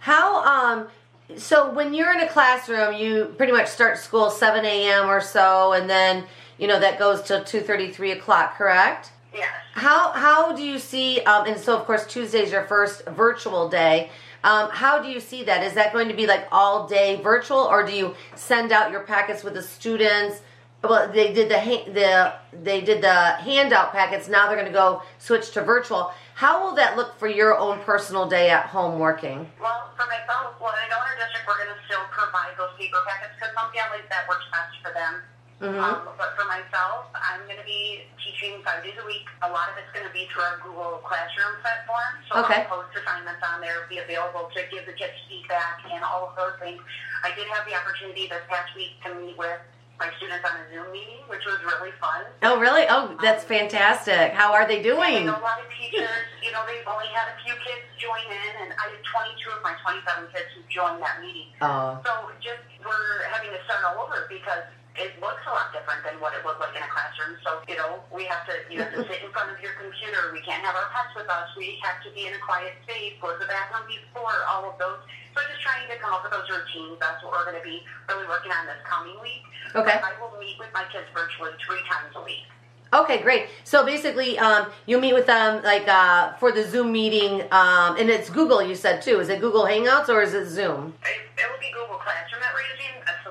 How 0.00 0.44
um 0.44 0.88
so 1.36 1.70
when 1.72 1.92
you're 1.92 2.12
in 2.12 2.20
a 2.20 2.28
classroom, 2.28 2.94
you 2.94 3.34
pretty 3.36 3.52
much 3.52 3.66
start 3.66 3.98
school 3.98 4.30
7 4.30 4.64
a.m. 4.64 5.10
or 5.10 5.20
so, 5.20 5.72
and 5.72 5.90
then 5.90 6.24
you 6.58 6.66
know 6.66 6.80
that 6.80 6.98
goes 6.98 7.22
till 7.22 7.42
2.30 7.42 7.92
3 7.94 8.10
o'clock 8.12 8.56
correct? 8.56 9.10
Yes. 9.34 9.52
How 9.74 10.12
how 10.12 10.56
do 10.56 10.62
you 10.62 10.78
see 10.78 11.20
um, 11.22 11.46
and 11.46 11.60
so 11.60 11.76
of 11.76 11.84
course 11.84 12.06
tuesday 12.06 12.42
is 12.42 12.52
your 12.52 12.64
first 12.64 13.04
virtual 13.06 13.68
day. 13.68 14.10
Um, 14.44 14.70
how 14.70 15.02
do 15.02 15.08
you 15.08 15.20
see 15.20 15.42
that? 15.44 15.64
Is 15.64 15.74
that 15.74 15.92
going 15.92 16.08
to 16.08 16.14
be 16.14 16.26
like 16.26 16.46
all 16.52 16.86
day 16.86 17.20
virtual 17.22 17.58
or 17.58 17.84
do 17.84 17.92
you 17.92 18.14
send 18.34 18.72
out 18.72 18.90
your 18.90 19.00
packets 19.00 19.42
with 19.42 19.54
the 19.54 19.62
students? 19.62 20.40
Well 20.82 21.12
they 21.12 21.32
did 21.32 21.48
the 21.50 21.92
the 21.92 22.34
they 22.62 22.80
did 22.80 23.02
the 23.02 23.14
handout 23.14 23.92
packets. 23.92 24.28
Now 24.28 24.46
they're 24.46 24.56
going 24.56 24.72
to 24.72 24.78
go 24.78 25.02
switch 25.18 25.50
to 25.52 25.62
virtual. 25.62 26.12
How 26.34 26.64
will 26.64 26.74
that 26.76 26.96
look 26.96 27.18
for 27.18 27.28
your 27.28 27.58
own 27.58 27.80
personal 27.80 28.28
day 28.28 28.50
at 28.50 28.66
home 28.66 28.98
working? 28.98 29.50
Well 29.60 29.90
for 29.96 30.06
myself 30.06 30.54
well 30.60 30.72
in 30.72 30.92
our 30.92 31.16
district 31.20 31.44
we're 31.46 31.60
going 31.60 31.76
to 31.76 31.80
still 31.84 32.04
provide 32.10 32.56
those 32.56 32.72
paper 32.78 32.98
packets 33.06 33.34
because 33.36 33.52
some 33.52 33.68
families 33.72 34.08
that 34.08 34.28
works 34.28 34.44
best 34.52 34.80
for 34.80 34.94
them 34.94 35.20
Mm-hmm. 35.56 35.80
Um, 35.80 36.04
but 36.20 36.36
for 36.36 36.44
myself, 36.44 37.08
I'm 37.16 37.40
going 37.48 37.56
to 37.56 37.64
be 37.64 38.04
teaching 38.20 38.60
five 38.60 38.84
days 38.84 39.00
a 39.00 39.06
week. 39.08 39.24
A 39.40 39.48
lot 39.48 39.72
of 39.72 39.80
it's 39.80 39.88
going 39.96 40.04
to 40.04 40.12
be 40.12 40.28
through 40.28 40.44
our 40.44 40.60
Google 40.60 41.00
Classroom 41.00 41.56
platform. 41.64 42.12
So 42.28 42.44
okay. 42.44 42.68
I'll 42.68 42.84
post 42.84 42.92
assignments 42.92 43.40
on 43.40 43.64
there, 43.64 43.88
be 43.88 44.04
available 44.04 44.52
to 44.52 44.60
give 44.68 44.84
the 44.84 44.92
kids 44.92 45.16
feedback 45.24 45.80
and 45.88 46.04
all 46.04 46.28
of 46.28 46.36
those 46.36 46.60
things. 46.60 46.76
I 47.24 47.32
did 47.32 47.48
have 47.48 47.64
the 47.64 47.72
opportunity 47.72 48.28
this 48.28 48.44
past 48.52 48.76
week 48.76 49.00
to 49.08 49.16
meet 49.16 49.40
with 49.40 49.56
my 49.96 50.12
students 50.20 50.44
on 50.44 50.60
a 50.60 50.64
Zoom 50.68 50.92
meeting, 50.92 51.24
which 51.32 51.40
was 51.48 51.56
really 51.64 51.92
fun. 51.96 52.28
Oh, 52.44 52.60
really? 52.60 52.84
Oh, 52.88 53.16
that's 53.24 53.44
um, 53.44 53.48
fantastic. 53.48 54.36
How 54.36 54.52
are 54.52 54.68
they 54.68 54.84
doing? 54.84 55.24
a 55.24 55.40
lot 55.40 55.56
of 55.56 55.68
teachers, 55.72 56.28
you 56.44 56.52
know, 56.52 56.60
they've 56.68 56.84
only 56.84 57.08
had 57.16 57.32
a 57.32 57.36
few 57.40 57.56
kids 57.64 57.80
join 57.96 58.28
in, 58.28 58.52
and 58.60 58.76
I 58.76 58.92
had 58.92 59.00
22 59.00 59.56
of 59.56 59.64
my 59.64 59.72
27 59.80 60.28
kids 60.36 60.52
who 60.52 60.60
joined 60.68 61.00
that 61.00 61.24
meeting. 61.24 61.48
Oh. 61.64 61.96
So 62.04 62.12
just 62.44 62.60
we're 62.84 63.24
having 63.32 63.50
to 63.56 63.60
start 63.64 63.88
all 63.88 64.04
over 64.04 64.28
because 64.28 64.68
it 64.96 65.20
looks 65.20 65.44
a 65.44 65.52
lot 65.52 65.72
different 65.72 66.00
than 66.04 66.16
what 66.20 66.32
it 66.32 66.44
looked 66.44 66.60
like 66.60 66.72
in 66.72 66.82
a 66.82 66.90
classroom. 66.90 67.36
So, 67.44 67.60
you 67.68 67.76
know, 67.76 68.00
we 68.08 68.24
have 68.26 68.48
to, 68.48 68.54
you 68.72 68.80
have 68.80 68.92
to 68.96 69.04
sit 69.04 69.20
in 69.20 69.30
front 69.32 69.52
of 69.52 69.60
your 69.60 69.76
computer. 69.76 70.32
We 70.32 70.40
can't 70.40 70.64
have 70.64 70.74
our 70.76 70.88
pets 70.92 71.12
with 71.12 71.28
us. 71.28 71.52
We 71.56 71.76
have 71.84 72.00
to 72.04 72.10
be 72.16 72.26
in 72.26 72.32
a 72.32 72.42
quiet 72.42 72.76
space, 72.88 73.16
go 73.20 73.36
to 73.36 73.38
the 73.38 73.48
bathroom 73.48 73.84
before, 73.88 74.44
all 74.48 74.64
of 74.68 74.80
those. 74.80 75.00
So 75.36 75.44
just 75.44 75.60
trying 75.60 75.84
to 75.92 75.96
come 76.00 76.16
up 76.16 76.24
with 76.24 76.32
those 76.32 76.48
routines. 76.48 76.96
That's 76.96 77.20
what 77.20 77.36
we're 77.36 77.44
going 77.44 77.60
to 77.60 77.66
be 77.66 77.84
really 78.08 78.24
working 78.24 78.52
on 78.52 78.64
this 78.64 78.80
coming 78.88 79.16
week. 79.20 79.44
Okay. 79.76 80.00
But 80.00 80.08
I 80.08 80.16
will 80.16 80.32
meet 80.40 80.56
with 80.56 80.72
my 80.72 80.88
kids 80.88 81.06
virtually 81.12 81.52
three 81.60 81.84
times 81.84 82.16
a 82.16 82.22
week. 82.24 82.48
Okay, 82.94 83.20
great. 83.20 83.50
So 83.64 83.84
basically, 83.84 84.38
um, 84.38 84.70
you 84.86 85.00
meet 85.00 85.12
with 85.12 85.26
them 85.26 85.62
like 85.64 85.88
uh, 85.88 86.32
for 86.38 86.52
the 86.52 86.62
Zoom 86.64 86.92
meeting, 86.92 87.42
um, 87.50 87.98
and 87.98 88.08
it's 88.08 88.30
Google. 88.30 88.62
You 88.62 88.74
said 88.74 89.02
too. 89.02 89.18
Is 89.18 89.28
it 89.28 89.40
Google 89.40 89.64
Hangouts 89.64 90.08
or 90.08 90.22
is 90.22 90.32
it 90.32 90.46
Zoom? 90.46 90.94
It, 91.02 91.18
it 91.36 91.50
will 91.50 91.58
be 91.58 91.68
Google 91.74 91.98
Classroom 91.98 92.40
that 92.40 92.54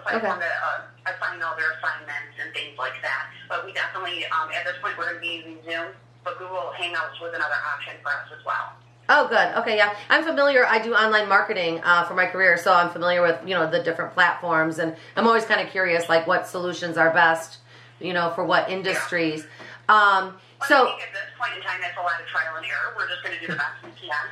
we're 0.05 0.13
using. 0.17 0.29
That's 0.29 0.39
the 0.39 0.45
Okay. 0.45 1.09
uh, 1.09 1.11
assign 1.17 1.41
all 1.41 1.55
their 1.55 1.71
assignments 1.71 2.37
and 2.41 2.53
things 2.53 2.77
like 2.77 3.01
that. 3.01 3.27
But 3.49 3.65
we 3.65 3.73
definitely, 3.73 4.25
um, 4.27 4.49
at 4.51 4.65
this 4.65 4.77
point, 4.81 4.97
we're 4.97 5.05
going 5.05 5.15
to 5.15 5.21
be 5.21 5.27
using 5.43 5.57
Zoom. 5.65 5.87
But 6.23 6.39
Google 6.39 6.73
Hangouts 6.77 7.21
was 7.21 7.33
another 7.35 7.57
option 7.73 7.93
for 8.01 8.09
us 8.09 8.27
as 8.37 8.43
well. 8.45 8.73
Oh, 9.07 9.27
good. 9.27 9.53
Okay, 9.61 9.77
yeah, 9.77 9.93
I'm 10.09 10.23
familiar. 10.23 10.65
I 10.65 10.79
do 10.79 10.95
online 10.95 11.29
marketing 11.29 11.79
uh, 11.83 12.03
for 12.05 12.15
my 12.15 12.25
career, 12.25 12.57
so 12.57 12.73
I'm 12.73 12.89
familiar 12.89 13.21
with 13.21 13.37
you 13.45 13.53
know 13.53 13.69
the 13.69 13.83
different 13.83 14.13
platforms, 14.15 14.79
and 14.79 14.95
I'm 15.15 15.27
always 15.27 15.45
kind 15.45 15.61
of 15.61 15.69
curious, 15.69 16.09
like 16.09 16.25
what 16.25 16.47
solutions 16.47 16.97
are 16.97 17.11
best, 17.11 17.59
you 17.99 18.13
know, 18.13 18.31
for 18.33 18.43
what 18.43 18.67
industries. 18.67 19.43
Um, 19.87 20.39
But 20.57 20.65
I 20.65 20.67
so 20.67 20.85
think 20.85 21.01
at 21.03 21.13
this 21.13 21.29
point 21.37 21.53
in 21.55 21.61
time, 21.61 21.79
that's 21.81 21.95
a 21.97 22.01
lot 22.01 22.19
of 22.19 22.25
trial 22.25 22.55
and 22.57 22.65
error. 22.65 22.95
We're 22.97 23.07
just 23.07 23.21
going 23.21 23.35
to 23.37 23.41
do 23.45 23.51
the 23.53 23.57
best 23.59 23.77
we 23.83 23.91
can. 23.91 24.25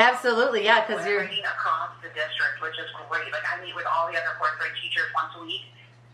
Absolutely, 0.00 0.64
yeah, 0.64 0.86
because 0.86 1.04
you're 1.06 1.24
meeting 1.24 1.44
across 1.44 1.90
the 2.02 2.08
district, 2.08 2.60
which 2.62 2.74
is 2.80 2.88
great. 3.08 3.30
Like 3.32 3.44
I 3.44 3.60
meet 3.62 3.74
with 3.76 3.86
all 3.86 4.08
the 4.10 4.16
other 4.16 4.34
fourth 4.38 4.56
grade 4.58 4.72
teachers 4.82 5.06
once 5.14 5.32
a 5.38 5.42
week, 5.44 5.68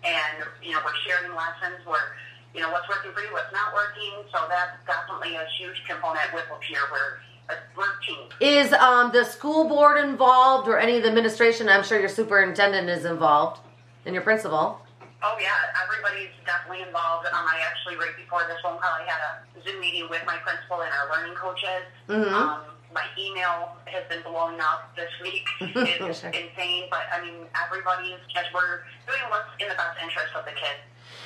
and 0.05 0.45
you 0.62 0.73
know 0.73 0.81
we're 0.85 0.97
sharing 1.07 1.33
lessons. 1.35 1.81
We're 1.87 2.19
you 2.55 2.61
know 2.61 2.71
what's 2.71 2.88
working 2.88 3.12
for 3.12 3.21
you, 3.23 3.33
what's 3.33 3.52
not 3.52 3.73
working. 3.73 4.26
So 4.35 4.45
that's 4.49 4.75
definitely 4.87 5.37
a 5.37 5.47
huge 5.59 5.78
component 5.88 6.33
with 6.35 6.45
Lapeer. 6.50 6.83
We're 6.90 7.23
a 7.49 7.55
we're 7.76 7.87
a 7.87 7.99
team. 8.05 8.26
is 8.40 8.73
um, 8.75 9.12
the 9.12 9.25
school 9.25 9.69
board 9.69 10.02
involved 10.02 10.66
or 10.69 10.78
any 10.78 10.97
of 10.99 11.02
the 11.02 11.09
administration. 11.09 11.69
I'm 11.69 11.85
sure 11.85 11.99
your 12.00 12.09
superintendent 12.11 12.88
is 12.90 13.05
involved, 13.05 13.61
and 14.05 14.14
your 14.14 14.23
principal. 14.25 14.83
Oh 15.23 15.37
yeah, 15.40 15.49
everybody's 15.83 16.35
definitely 16.45 16.83
involved. 16.83 17.26
Um, 17.33 17.47
I 17.47 17.62
actually 17.64 17.97
right 17.97 18.14
before 18.16 18.43
this 18.49 18.59
phone 18.62 18.78
call, 18.78 18.93
I 18.99 19.05
had 19.07 19.21
a 19.23 19.62
Zoom 19.64 19.81
meeting 19.81 20.07
with 20.11 20.23
my 20.26 20.37
principal 20.45 20.83
and 20.83 20.93
our 20.93 21.09
learning 21.11 21.35
coaches. 21.37 21.83
Mhm. 22.09 22.31
Um, 22.33 22.61
my 22.95 23.05
email 23.19 23.76
has 23.87 24.05
been 24.09 24.23
blowing 24.23 24.61
up 24.61 24.95
this 24.97 25.11
week. 25.23 25.47
It's 25.61 26.21
Sure. 26.21 26.31
insane, 26.31 26.85
but 26.90 27.00
I 27.12 27.23
mean 27.25 27.47
everybody's 27.64 28.19
just 28.33 28.52
we're 28.55 28.81
doing 29.07 29.21
what's 29.28 29.49
in 29.59 29.69
the 29.69 29.75
best 29.75 29.99
interest 30.02 30.35
of 30.37 30.45
the 30.45 30.52
kids. 30.52 30.81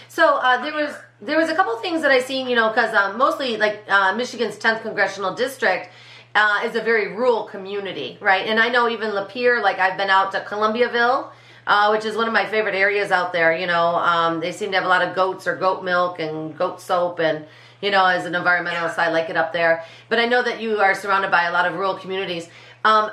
So 0.08 0.36
uh, 0.38 0.62
there 0.62 0.74
was 0.74 0.94
there 1.20 1.38
was 1.38 1.48
a 1.48 1.54
couple 1.54 1.76
things 1.78 2.02
that 2.02 2.10
I 2.10 2.20
seen, 2.20 2.48
you 2.48 2.56
know, 2.56 2.68
because 2.68 2.94
um, 2.94 3.16
mostly 3.18 3.56
like 3.56 3.84
uh, 3.88 4.14
Michigan's 4.14 4.56
10th 4.56 4.82
congressional 4.82 5.34
district 5.34 5.90
uh, 6.34 6.60
is 6.64 6.74
a 6.76 6.80
very 6.80 7.14
rural 7.14 7.44
community, 7.44 8.18
right? 8.20 8.46
And 8.46 8.58
I 8.60 8.68
know 8.68 8.88
even 8.88 9.10
Lapeer, 9.10 9.62
like 9.62 9.78
I've 9.78 9.96
been 9.96 10.10
out 10.10 10.32
to 10.32 10.40
Columbiaville, 10.40 11.28
uh, 11.66 11.88
which 11.90 12.04
is 12.04 12.16
one 12.16 12.26
of 12.26 12.32
my 12.32 12.46
favorite 12.46 12.74
areas 12.74 13.10
out 13.10 13.32
there. 13.32 13.56
You 13.56 13.66
know, 13.66 13.96
um, 13.96 14.40
they 14.40 14.52
seem 14.52 14.70
to 14.72 14.76
have 14.76 14.84
a 14.84 14.88
lot 14.88 15.02
of 15.02 15.14
goats 15.14 15.46
or 15.46 15.56
goat 15.56 15.82
milk 15.84 16.18
and 16.18 16.56
goat 16.56 16.80
soap 16.80 17.18
and. 17.20 17.46
You 17.80 17.90
know, 17.90 18.04
as 18.04 18.26
an 18.26 18.34
environmentalist, 18.34 18.98
I 18.98 19.10
like 19.10 19.30
it 19.30 19.36
up 19.36 19.52
there. 19.52 19.84
But 20.08 20.18
I 20.18 20.26
know 20.26 20.42
that 20.42 20.60
you 20.60 20.80
are 20.80 20.94
surrounded 20.94 21.30
by 21.30 21.44
a 21.44 21.52
lot 21.52 21.66
of 21.66 21.74
rural 21.74 21.94
communities. 21.94 22.48
Um, 22.84 23.10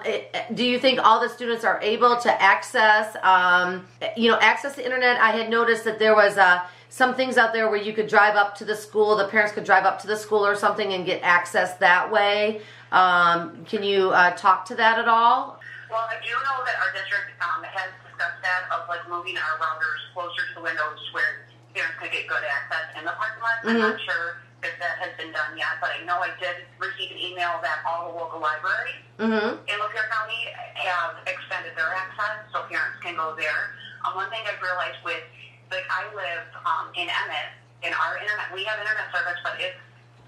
do 0.54 0.64
you 0.64 0.80
think 0.80 1.00
all 1.04 1.20
the 1.20 1.28
students 1.28 1.66
are 1.66 1.80
able 1.82 2.16
to 2.18 2.42
access, 2.42 3.18
um, 3.22 3.86
you 4.16 4.32
know, 4.32 4.38
access 4.40 4.76
the 4.76 4.86
internet? 4.86 5.20
I 5.20 5.32
had 5.32 5.50
noticed 5.50 5.84
that 5.84 6.00
there 6.00 6.16
was 6.16 6.38
uh, 6.38 6.66
some 6.90 7.16
things 7.16 7.38
out 7.38 7.52
there 7.52 7.70
where 7.70 7.82
you 7.82 7.92
could 7.92 8.08
drive 8.08 8.36
up 8.36 8.56
to 8.58 8.66
the 8.66 8.76
school, 8.76 9.18
the 9.18 9.28
parents 9.28 9.52
could 9.52 9.66
drive 9.66 9.84
up 9.84 10.00
to 10.02 10.08
the 10.08 10.16
school 10.16 10.46
or 10.46 10.56
something 10.56 10.94
and 10.94 11.06
get 11.06 11.22
access 11.22 11.76
that 11.76 12.10
way. 12.10 12.62
Um, 12.94 13.66
can 13.66 13.84
you 13.84 14.12
uh, 14.12 14.32
talk 14.32 14.64
to 14.66 14.76
that 14.76 15.00
at 15.00 15.10
all? 15.10 15.60
Well, 15.92 16.08
I 16.10 16.16
do 16.24 16.32
know 16.32 16.64
that 16.64 16.76
our 16.80 16.92
district 16.96 17.36
um, 17.44 17.64
has 17.64 17.92
discussed 18.08 18.40
that 18.44 18.72
of 18.72 18.88
like 18.88 19.04
moving 19.10 19.36
our 19.36 19.60
routers 19.60 20.00
closer 20.14 20.48
to 20.48 20.56
the 20.56 20.62
windows 20.62 21.00
where 21.12 21.44
parents 21.76 21.96
could 22.00 22.12
get 22.12 22.28
good 22.28 22.44
access 22.44 22.98
in 22.98 23.04
the 23.04 23.12
parking 23.12 23.44
lot. 23.44 23.56
I'm 23.64 23.80
not 23.80 24.00
sure 24.00 24.38
if 24.64 24.74
that 24.82 24.98
has 24.98 25.14
been 25.22 25.30
done 25.32 25.54
yet, 25.58 25.78
but 25.82 25.94
I 25.94 26.02
know 26.06 26.18
I 26.18 26.34
did 26.42 26.66
receive 26.82 27.14
an 27.14 27.20
email 27.22 27.62
that 27.62 27.86
all 27.86 28.10
the 28.12 28.16
local 28.18 28.40
libraries 28.42 29.06
Mm-hmm. 29.18 29.58
in 29.66 29.76
Lapeer 29.82 30.06
County 30.14 30.46
have 30.78 31.18
extended 31.26 31.74
their 31.74 31.90
access 31.90 32.46
so 32.54 32.62
parents 32.70 33.02
can 33.02 33.18
go 33.18 33.34
there. 33.34 33.74
Um, 34.06 34.14
one 34.14 34.30
thing 34.30 34.46
I've 34.46 34.62
realized 34.62 35.02
with, 35.02 35.26
like 35.74 35.90
I 35.90 36.06
live 36.14 36.46
um, 36.70 36.94
in 36.94 37.10
Emmett, 37.10 37.50
and 37.82 37.98
our 37.98 38.22
internet, 38.22 38.46
we 38.54 38.62
have 38.70 38.78
internet 38.78 39.10
service, 39.10 39.42
but 39.42 39.58
it's 39.58 39.78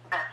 mess. 0.09 0.25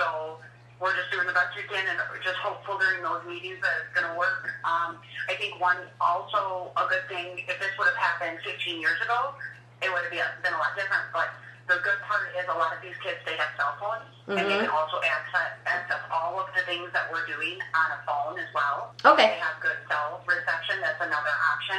So 0.00 0.40
we're 0.80 0.96
just 0.96 1.12
doing 1.12 1.28
the 1.28 1.36
best 1.36 1.52
we 1.60 1.68
can, 1.68 1.84
and 1.92 2.00
just 2.24 2.40
hopeful 2.40 2.80
during 2.80 3.04
those 3.04 3.20
meetings 3.28 3.60
that 3.60 3.84
it's 3.84 3.92
going 3.92 4.08
to 4.08 4.16
work. 4.16 4.48
Um, 4.64 4.96
I 5.28 5.36
think 5.36 5.60
one 5.60 5.76
also 6.00 6.72
a 6.80 6.88
good 6.88 7.04
thing 7.12 7.36
if 7.44 7.56
this 7.60 7.72
would 7.76 7.88
have 7.92 8.00
happened 8.00 8.40
15 8.48 8.80
years 8.80 8.96
ago, 9.04 9.36
it 9.84 9.92
would 9.92 10.08
have 10.08 10.40
been 10.40 10.56
a 10.56 10.60
lot 10.60 10.72
different. 10.72 11.04
But 11.12 11.28
the 11.70 11.78
good 11.86 12.02
part 12.02 12.34
is 12.34 12.42
a 12.50 12.56
lot 12.58 12.74
of 12.74 12.82
these 12.82 12.98
kids 12.98 13.22
they 13.22 13.38
have 13.38 13.54
cell 13.54 13.78
phones, 13.78 14.10
and 14.26 14.42
they 14.42 14.58
Mhm. 14.58 14.66
can 14.66 14.74
also 14.74 14.98
access 15.06 15.54
access 15.66 16.02
all 16.10 16.34
of 16.40 16.50
the 16.54 16.62
things 16.66 16.90
that 16.92 17.06
we're 17.12 17.24
doing 17.26 17.62
on 17.74 17.92
a 17.94 17.98
phone 18.02 18.36
as 18.38 18.50
well. 18.52 18.92
Okay. 19.06 19.28
They 19.28 19.38
have 19.38 19.60
good 19.60 19.78
cell 19.88 20.20
reception. 20.26 20.80
That's 20.80 21.00
another 21.00 21.30
option. 21.54 21.78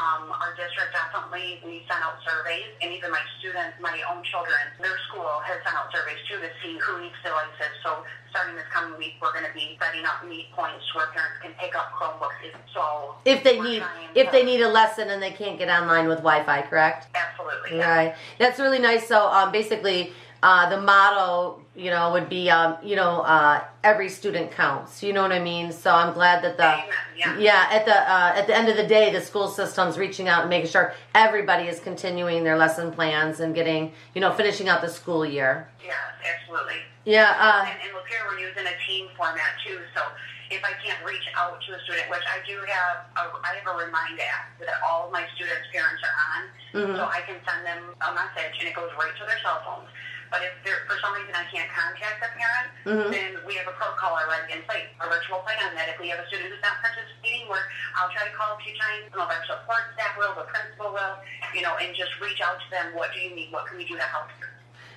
Um, 0.00 0.32
our 0.32 0.56
district 0.56 0.96
definitely, 0.96 1.60
we 1.60 1.84
sent 1.84 2.00
out 2.00 2.16
surveys, 2.24 2.72
and 2.80 2.88
even 2.90 3.10
my 3.12 3.20
students, 3.38 3.76
my 3.84 4.00
own 4.08 4.24
children, 4.24 4.56
their 4.80 4.96
school 5.08 5.28
has 5.44 5.60
sent 5.60 5.76
out 5.76 5.92
surveys 5.92 6.16
too 6.24 6.40
to 6.40 6.48
see 6.64 6.80
who 6.80 7.04
needs 7.04 7.14
devices. 7.22 7.76
So 7.84 8.00
starting 8.32 8.56
this 8.56 8.64
coming 8.72 8.96
week, 8.96 9.20
we're 9.20 9.32
going 9.36 9.44
to 9.44 9.52
be 9.52 9.76
setting 9.76 10.06
up 10.08 10.24
meet 10.24 10.48
points 10.56 10.88
where 10.96 11.12
parents 11.12 11.36
can 11.44 11.52
pick 11.60 11.76
up 11.76 11.92
Chromebooks. 11.92 12.48
So 12.72 13.14
If 13.26 13.44
they 13.44 13.60
need 13.60 13.82
if 14.14 14.26
to- 14.26 14.32
they 14.32 14.42
need 14.44 14.62
a 14.62 14.68
lesson 14.72 15.10
and 15.10 15.20
they 15.22 15.32
can't 15.32 15.58
get 15.58 15.68
online 15.68 16.08
with 16.08 16.24
Wi-Fi, 16.24 16.62
correct? 16.72 17.08
absolutely, 17.14 17.76
yeah. 17.78 17.94
Right. 17.94 18.14
That's 18.38 18.58
really 18.58 18.78
nice. 18.78 19.06
So 19.06 19.28
um, 19.28 19.52
basically, 19.52 20.14
uh, 20.42 20.68
the 20.70 20.80
motto, 20.80 21.60
you 21.76 21.90
know, 21.90 22.12
would 22.12 22.28
be, 22.28 22.48
um, 22.50 22.76
you 22.82 22.96
know, 22.96 23.20
uh, 23.20 23.62
every 23.84 24.08
student 24.08 24.50
counts. 24.50 25.02
You 25.02 25.12
know 25.12 25.22
what 25.22 25.32
I 25.32 25.38
mean? 25.38 25.70
So 25.72 25.92
I'm 25.94 26.14
glad 26.14 26.42
that 26.44 26.56
the 26.56 26.64
Amen, 26.64 27.40
yeah. 27.40 27.68
at 27.70 27.84
the 27.84 27.92
uh, 27.94 28.32
at 28.34 28.46
the 28.46 28.56
end 28.56 28.68
of 28.68 28.76
the 28.76 28.86
day, 28.86 29.12
the 29.12 29.20
school 29.20 29.48
system's 29.48 29.98
reaching 29.98 30.28
out 30.28 30.40
and 30.42 30.50
making 30.50 30.70
sure 30.70 30.94
everybody 31.14 31.64
is 31.68 31.78
continuing 31.80 32.42
their 32.44 32.56
lesson 32.56 32.90
plans 32.92 33.40
and 33.40 33.54
getting, 33.54 33.92
you 34.14 34.20
know, 34.20 34.32
finishing 34.32 34.68
out 34.68 34.80
the 34.80 34.88
school 34.88 35.24
year. 35.26 35.68
Yeah, 35.84 35.92
absolutely. 36.24 36.76
Yeah. 37.04 37.36
Uh, 37.38 37.64
and, 37.68 37.78
and 37.82 37.92
Lapeer, 37.96 38.26
we're 38.28 38.38
using 38.38 38.66
a 38.66 38.76
team 38.86 39.08
format 39.16 39.56
too. 39.66 39.78
So 39.94 40.02
if 40.50 40.64
I 40.64 40.72
can't 40.84 40.98
reach 41.04 41.24
out 41.36 41.60
to 41.62 41.72
a 41.74 41.80
student, 41.84 42.10
which 42.10 42.24
I 42.28 42.44
do 42.46 42.58
have, 42.66 42.96
a, 43.16 43.38
I 43.46 43.54
have 43.62 43.68
a 43.74 43.84
remind 43.84 44.18
app 44.20 44.58
that 44.60 44.80
all 44.84 45.06
of 45.06 45.12
my 45.12 45.24
students' 45.36 45.68
parents 45.72 46.02
are 46.02 46.16
on, 46.34 46.40
Mhm. 46.74 46.96
so 46.96 47.04
I 47.06 47.20
can 47.22 47.36
send 47.46 47.66
them 47.66 47.94
a 48.00 48.14
message 48.14 48.58
and 48.58 48.68
it 48.68 48.74
goes 48.74 48.90
right 48.98 49.14
to 49.16 49.24
their 49.26 49.38
cell 49.42 49.62
phones. 49.64 49.88
But 50.30 50.46
if 50.46 50.54
there, 50.62 50.86
for 50.86 50.94
some 51.02 51.12
reason 51.18 51.34
I 51.34 51.44
can't 51.50 51.66
contact 51.74 52.22
the 52.22 52.30
parent, 52.38 52.68
Mhm. 52.86 53.10
then 53.10 53.30
we 53.44 53.58
have 53.58 53.66
a 53.66 53.74
protocol 53.74 54.14
already 54.14 54.54
in 54.54 54.62
place, 54.62 54.86
a 55.02 55.08
virtual 55.10 55.40
plan 55.42 55.74
that 55.74 55.88
if 55.90 55.98
we 55.98 56.08
have 56.08 56.20
a 56.22 56.26
student 56.30 56.50
who's 56.54 56.62
not 56.62 56.78
participating, 56.80 57.48
where 57.48 57.66
I'll 57.98 58.10
try 58.10 58.24
to 58.28 58.34
call 58.34 58.56
a 58.56 58.60
few 58.62 58.78
times, 58.78 59.10
some 59.10 59.20
of 59.20 59.28
our 59.30 59.44
support 59.44 59.82
staff 59.94 60.16
will, 60.16 60.34
the 60.34 60.46
principal 60.46 60.92
will, 60.94 61.18
you 61.52 61.62
know, 61.62 61.76
and 61.76 61.94
just 61.94 62.14
reach 62.20 62.40
out 62.40 62.60
to 62.62 62.70
them. 62.70 62.94
What 62.94 63.12
do 63.12 63.20
you 63.20 63.34
need? 63.34 63.50
What 63.52 63.66
can 63.66 63.76
we 63.76 63.84
do 63.84 63.96
to 63.96 64.02
help 64.06 64.30
you? 64.38 64.46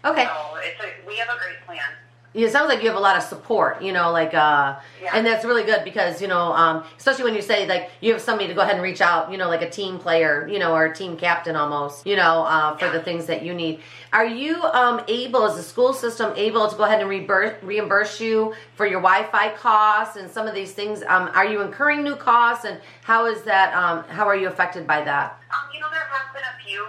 okay. 0.06 0.26
So 0.26 0.56
it's 0.62 0.80
a, 0.82 0.94
we 1.08 1.18
have 1.18 1.30
a 1.30 1.38
great 1.40 1.66
plan. 1.66 1.98
It 2.34 2.52
sounds 2.52 2.68
like 2.68 2.82
you 2.82 2.88
have 2.88 2.98
a 2.98 3.02
lot 3.02 3.16
of 3.16 3.24
support, 3.24 3.82
you 3.82 3.92
know, 3.92 4.12
like, 4.12 4.34
uh, 4.34 4.76
Yeah. 5.02 5.12
and 5.14 5.26
that's 5.26 5.46
really 5.46 5.64
good 5.64 5.84
because, 5.84 6.22
you 6.22 6.28
know, 6.28 6.54
um, 6.54 6.84
especially 6.98 7.26
when 7.26 7.36
you 7.36 7.42
say 7.42 7.68
like 7.68 7.92
you 8.02 8.14
have 8.14 8.22
somebody 8.22 8.48
to 8.48 8.54
go 8.56 8.62
ahead 8.62 8.74
and 8.76 8.84
reach 8.84 9.02
out, 9.02 9.32
you 9.32 9.38
know, 9.38 9.48
like 9.50 9.62
a 9.62 9.70
team 9.70 10.00
player, 10.00 10.48
you 10.48 10.58
know, 10.58 10.74
or 10.74 10.86
a 10.86 10.96
team 10.96 11.16
captain 11.16 11.56
almost, 11.56 12.08
you 12.08 12.16
know, 12.16 12.44
uh, 12.44 12.76
for 12.78 12.90
the 12.90 13.02
things 13.02 13.28
that 13.28 13.44
you 13.44 13.54
need. 13.54 13.82
Are 14.12 14.26
you 14.26 14.62
um, 14.64 15.02
able, 15.08 15.46
is 15.46 15.56
the 15.56 15.64
school 15.64 15.94
system 15.94 16.34
able 16.36 16.68
to 16.68 16.76
go 16.76 16.84
ahead 16.84 17.02
and 17.02 17.10
reimburse, 17.10 17.54
reimburse 17.64 18.20
you 18.20 18.54
for 18.76 18.86
your 18.86 19.02
Wi-Fi 19.02 19.50
costs 19.56 20.16
and 20.18 20.30
some 20.30 20.48
of 20.48 20.56
these 20.56 20.72
things? 20.74 21.04
Um, 21.04 21.30
are 21.36 21.46
you 21.46 21.62
incurring 21.62 22.04
new 22.04 22.16
costs 22.16 22.66
and 22.66 22.80
how 23.04 23.26
is 23.26 23.44
that, 23.44 23.74
um, 23.76 24.04
how 24.06 24.26
are 24.28 24.36
you 24.36 24.48
affected 24.48 24.88
by 24.88 25.04
that? 25.04 25.40
Um, 25.52 25.70
you 25.74 25.80
know, 25.80 25.88
there 25.92 26.08
have 26.12 26.34
been 26.34 26.44
a 26.44 26.64
few 26.66 26.84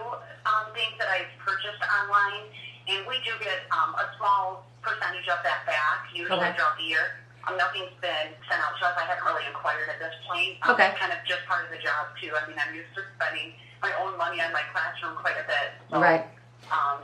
um, 0.47 0.73
things 0.75 0.93
that 0.99 1.09
I've 1.09 1.27
purchased 1.39 1.83
online, 2.01 2.45
and 2.89 3.07
we 3.07 3.17
do 3.25 3.33
get 3.43 3.61
um, 3.73 3.95
a 3.95 4.17
small 4.17 4.67
percentage 4.85 5.27
of 5.33 5.41
that 5.43 5.65
back 5.67 6.13
usually 6.13 6.39
Okay. 6.39 6.53
throughout 6.55 6.77
the 6.77 6.85
year. 6.85 7.19
Um, 7.49 7.57
nothing's 7.57 7.93
been 8.01 8.33
sent 8.49 8.61
out 8.63 8.73
to 8.79 8.87
us. 8.89 8.95
I 8.97 9.05
haven't 9.05 9.25
really 9.25 9.45
inquired 9.49 9.89
at 9.89 9.99
this 9.99 10.15
point. 10.29 10.57
Um, 10.63 10.73
Okay. 10.77 10.89
It's 10.93 10.99
kind 11.01 11.13
of 11.13 11.19
just 11.27 11.45
part 11.47 11.65
of 11.65 11.71
the 11.71 11.79
job, 11.79 12.09
too. 12.21 12.33
I 12.37 12.47
mean, 12.49 12.57
I'm 12.61 12.75
used 12.75 12.93
to 12.97 13.03
spending 13.17 13.53
my 13.83 13.93
own 14.01 14.17
money 14.17 14.41
on 14.41 14.53
my 14.53 14.63
classroom 14.73 15.17
quite 15.17 15.37
a 15.37 15.45
bit. 15.49 15.73
So, 15.91 16.01
Right. 16.01 16.25
Um, 16.73 17.01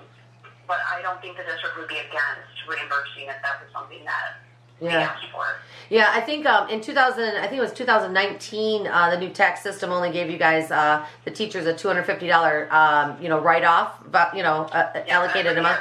but 0.67 0.79
I 0.89 1.03
don't 1.03 1.21
think 1.21 1.37
the 1.37 1.45
district 1.45 1.77
would 1.77 1.89
be 1.89 1.99
against 1.99 2.57
reimbursing 2.69 3.29
if 3.29 3.37
that 3.43 3.61
was 3.61 3.69
something 3.73 4.05
that 4.05 4.37
Yeah. 4.81 5.11
asked 5.13 5.27
for. 5.31 5.45
Yeah, 5.91 6.09
I 6.15 6.21
think 6.23 6.47
um, 6.47 6.71
in 6.71 6.81
2000, 6.81 7.37
I 7.37 7.43
think 7.49 7.59
it 7.59 7.61
was 7.61 7.73
2019, 7.75 8.87
uh, 8.87 9.11
the 9.11 9.19
new 9.19 9.29
tax 9.29 9.61
system 9.61 9.91
only 9.93 10.11
gave 10.11 10.31
you 10.31 10.39
guys, 10.39 10.71
uh, 10.71 11.05
the 11.25 11.31
teachers, 11.31 11.67
a 11.67 11.75
$250, 11.75 12.71
um, 12.73 13.21
you 13.21 13.29
know, 13.29 13.39
write 13.41 13.65
off, 13.65 13.95
but 14.11 14.35
you 14.35 14.43
know, 14.43 14.65
uh, 14.73 14.91
Yeah, 15.07 15.19
allocated 15.19 15.59
amount. 15.59 15.81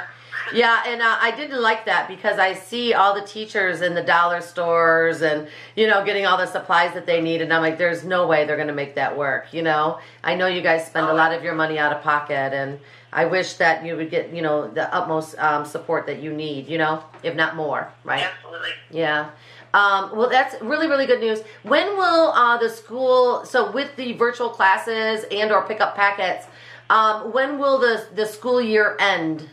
Yeah, 0.52 0.82
and 0.86 1.00
uh, 1.00 1.18
I 1.20 1.30
didn't 1.30 1.60
like 1.60 1.84
that 1.86 2.08
because 2.08 2.38
I 2.38 2.54
see 2.54 2.94
all 2.94 3.14
the 3.14 3.26
teachers 3.26 3.82
in 3.82 3.94
the 3.94 4.02
dollar 4.02 4.40
stores 4.40 5.22
and 5.22 5.48
you 5.76 5.86
know 5.86 6.04
getting 6.04 6.26
all 6.26 6.36
the 6.36 6.46
supplies 6.46 6.94
that 6.94 7.06
they 7.06 7.20
need, 7.20 7.40
and 7.40 7.52
I'm 7.52 7.62
like, 7.62 7.78
there's 7.78 8.04
no 8.04 8.26
way 8.26 8.44
they're 8.44 8.56
going 8.56 8.68
to 8.68 8.74
make 8.74 8.94
that 8.96 9.16
work. 9.16 9.52
You 9.52 9.62
know, 9.62 9.98
I 10.24 10.34
know 10.34 10.46
you 10.46 10.62
guys 10.62 10.86
spend 10.86 11.06
a 11.06 11.14
lot 11.14 11.32
of 11.32 11.44
your 11.44 11.54
money 11.54 11.78
out 11.78 11.92
of 11.92 12.02
pocket, 12.02 12.52
and 12.52 12.80
I 13.12 13.24
wish 13.26 13.54
that 13.54 13.84
you 13.84 13.96
would 13.96 14.10
get 14.10 14.32
you 14.32 14.42
know 14.42 14.68
the 14.68 14.92
utmost 14.94 15.38
um, 15.38 15.64
support 15.64 16.06
that 16.06 16.22
you 16.22 16.32
need. 16.32 16.68
You 16.68 16.78
know, 16.78 17.04
if 17.22 17.34
not 17.34 17.56
more, 17.56 17.92
right? 18.04 18.24
Absolutely. 18.24 18.70
Yeah. 18.90 19.30
Um, 19.72 20.16
well, 20.16 20.28
that's 20.28 20.60
really, 20.60 20.88
really 20.88 21.06
good 21.06 21.20
news. 21.20 21.42
When 21.62 21.96
will 21.96 22.32
uh, 22.32 22.58
the 22.58 22.68
school? 22.68 23.44
So, 23.44 23.70
with 23.70 23.94
the 23.96 24.14
virtual 24.14 24.50
classes 24.50 25.24
and 25.30 25.52
or 25.52 25.64
pickup 25.64 25.94
packets, 25.94 26.46
um, 26.88 27.32
when 27.32 27.58
will 27.58 27.78
the 27.78 28.06
the 28.14 28.26
school 28.26 28.60
year 28.60 28.96
end? 28.98 29.48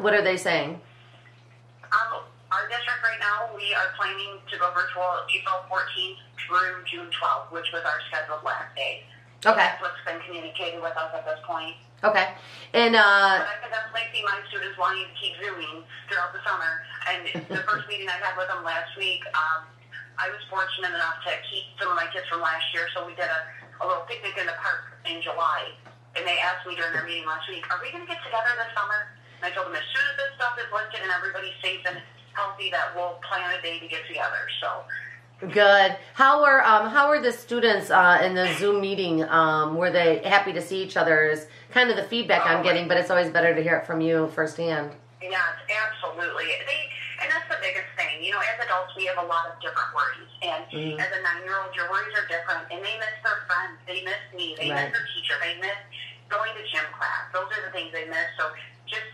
What 0.00 0.14
are 0.14 0.22
they 0.22 0.36
saying? 0.36 0.80
Um, 1.90 2.22
our 2.52 2.68
district 2.68 3.00
right 3.02 3.18
now, 3.20 3.48
we 3.56 3.74
are 3.74 3.90
planning 3.96 4.38
to 4.50 4.54
go 4.58 4.70
virtual 4.74 5.24
April 5.32 5.64
14th 5.70 6.20
through 6.36 6.84
June 6.86 7.08
12th, 7.10 7.52
which 7.52 7.70
was 7.72 7.82
our 7.86 7.98
scheduled 8.10 8.44
last 8.44 8.74
day. 8.76 9.02
Okay. 9.46 9.56
That's 9.56 9.80
what's 9.80 10.02
been 10.04 10.20
communicated 10.26 10.82
with 10.82 10.92
us 10.98 11.10
at 11.16 11.24
this 11.24 11.40
point. 11.48 11.74
Okay. 12.04 12.36
And 12.76 12.92
uh, 12.92 13.40
But 13.40 13.48
I 13.48 13.56
could 13.64 13.72
definitely 13.72 14.08
see 14.12 14.20
my 14.24 14.36
students 14.52 14.76
wanting 14.76 15.08
to 15.08 15.16
keep 15.16 15.36
Zooming 15.40 15.84
throughout 16.08 16.32
the 16.36 16.44
summer. 16.44 16.84
And 17.08 17.20
the 17.48 17.64
first 17.68 17.88
meeting 17.88 18.08
I 18.08 18.20
had 18.20 18.36
with 18.36 18.52
them 18.52 18.60
last 18.64 18.92
week, 19.00 19.24
um, 19.32 19.64
I 20.20 20.28
was 20.28 20.40
fortunate 20.52 20.92
enough 20.92 21.24
to 21.24 21.32
keep 21.48 21.72
some 21.80 21.88
of 21.88 21.96
my 21.96 22.04
kids 22.12 22.28
from 22.28 22.44
last 22.44 22.68
year, 22.76 22.92
so 22.92 23.08
we 23.08 23.16
did 23.16 23.28
a, 23.28 23.40
a 23.80 23.84
little 23.88 24.04
picnic 24.04 24.36
in 24.36 24.44
the 24.44 24.56
park 24.60 25.00
in 25.08 25.24
July. 25.24 25.72
And 26.12 26.26
they 26.28 26.36
asked 26.44 26.68
me 26.68 26.76
during 26.76 26.92
their 26.92 27.08
meeting 27.08 27.24
last 27.24 27.48
week, 27.48 27.64
are 27.72 27.80
we 27.80 27.88
going 27.88 28.04
to 28.04 28.10
get 28.10 28.20
together 28.20 28.52
this 28.60 28.68
summer? 28.76 29.08
And 29.42 29.50
I 29.50 29.54
told 29.54 29.68
them 29.68 29.74
as 29.74 29.82
soon 29.94 30.04
as 30.12 30.16
this 30.20 30.30
stuff 30.36 30.58
is 30.58 30.66
lifted 30.72 31.00
and 31.00 31.10
everybody's 31.10 31.56
safe 31.62 31.80
and 31.88 31.96
healthy, 32.34 32.70
that 32.70 32.92
we'll 32.94 33.16
plan 33.26 33.50
a 33.58 33.62
day 33.62 33.78
to 33.80 33.88
get 33.88 34.06
together. 34.06 34.44
So 34.60 35.48
good. 35.48 35.96
How 36.14 36.44
are 36.44 36.62
um, 36.64 36.90
how 36.90 37.08
are 37.08 37.20
the 37.20 37.32
students 37.32 37.90
uh, 37.90 38.20
in 38.22 38.34
the 38.34 38.52
Zoom 38.58 38.80
meeting? 38.80 39.24
Um, 39.24 39.76
were 39.76 39.90
they 39.90 40.18
happy 40.24 40.52
to 40.52 40.60
see 40.60 40.82
each 40.82 40.96
other? 40.96 41.24
Is 41.24 41.46
kind 41.70 41.88
of 41.90 41.96
the 41.96 42.04
feedback 42.04 42.44
I'm 42.44 42.62
getting, 42.62 42.86
but 42.88 42.96
it's 42.98 43.10
always 43.10 43.30
better 43.30 43.54
to 43.54 43.62
hear 43.62 43.76
it 43.76 43.86
from 43.86 44.00
you 44.00 44.28
firsthand. 44.34 44.92
Yes, 45.22 45.56
absolutely. 45.68 46.48
They, 46.64 46.80
and 47.20 47.28
that's 47.28 47.48
the 47.48 47.60
biggest 47.60 47.88
thing. 47.96 48.24
You 48.24 48.32
know, 48.32 48.40
as 48.40 48.56
adults, 48.64 48.92
we 48.96 49.04
have 49.04 49.20
a 49.20 49.28
lot 49.28 49.48
of 49.48 49.56
different 49.60 49.88
worries. 49.92 50.32
And 50.40 50.64
Mhm. 50.72 50.96
as 50.96 51.12
a 51.12 51.20
nine-year-old, 51.20 51.76
your 51.76 51.90
worries 51.92 52.16
are 52.16 52.24
different. 52.24 52.64
And 52.72 52.80
they 52.80 52.96
miss 52.96 53.16
their 53.20 53.44
friends. 53.44 53.76
They 53.86 54.00
miss 54.00 54.20
me. 54.32 54.56
They 54.56 54.70
Right. 54.72 54.88
miss 54.88 54.96
their 54.96 55.06
teacher. 55.12 55.36
They 55.40 55.60
miss 55.60 55.76
going 56.32 56.54
to 56.56 56.64
gym 56.72 56.88
class. 56.96 57.28
Those 57.34 57.52
are 57.52 57.60
the 57.68 57.72
things 57.72 57.92
they 57.92 58.06
miss. 58.08 58.28
So 58.38 58.48
just 58.86 59.09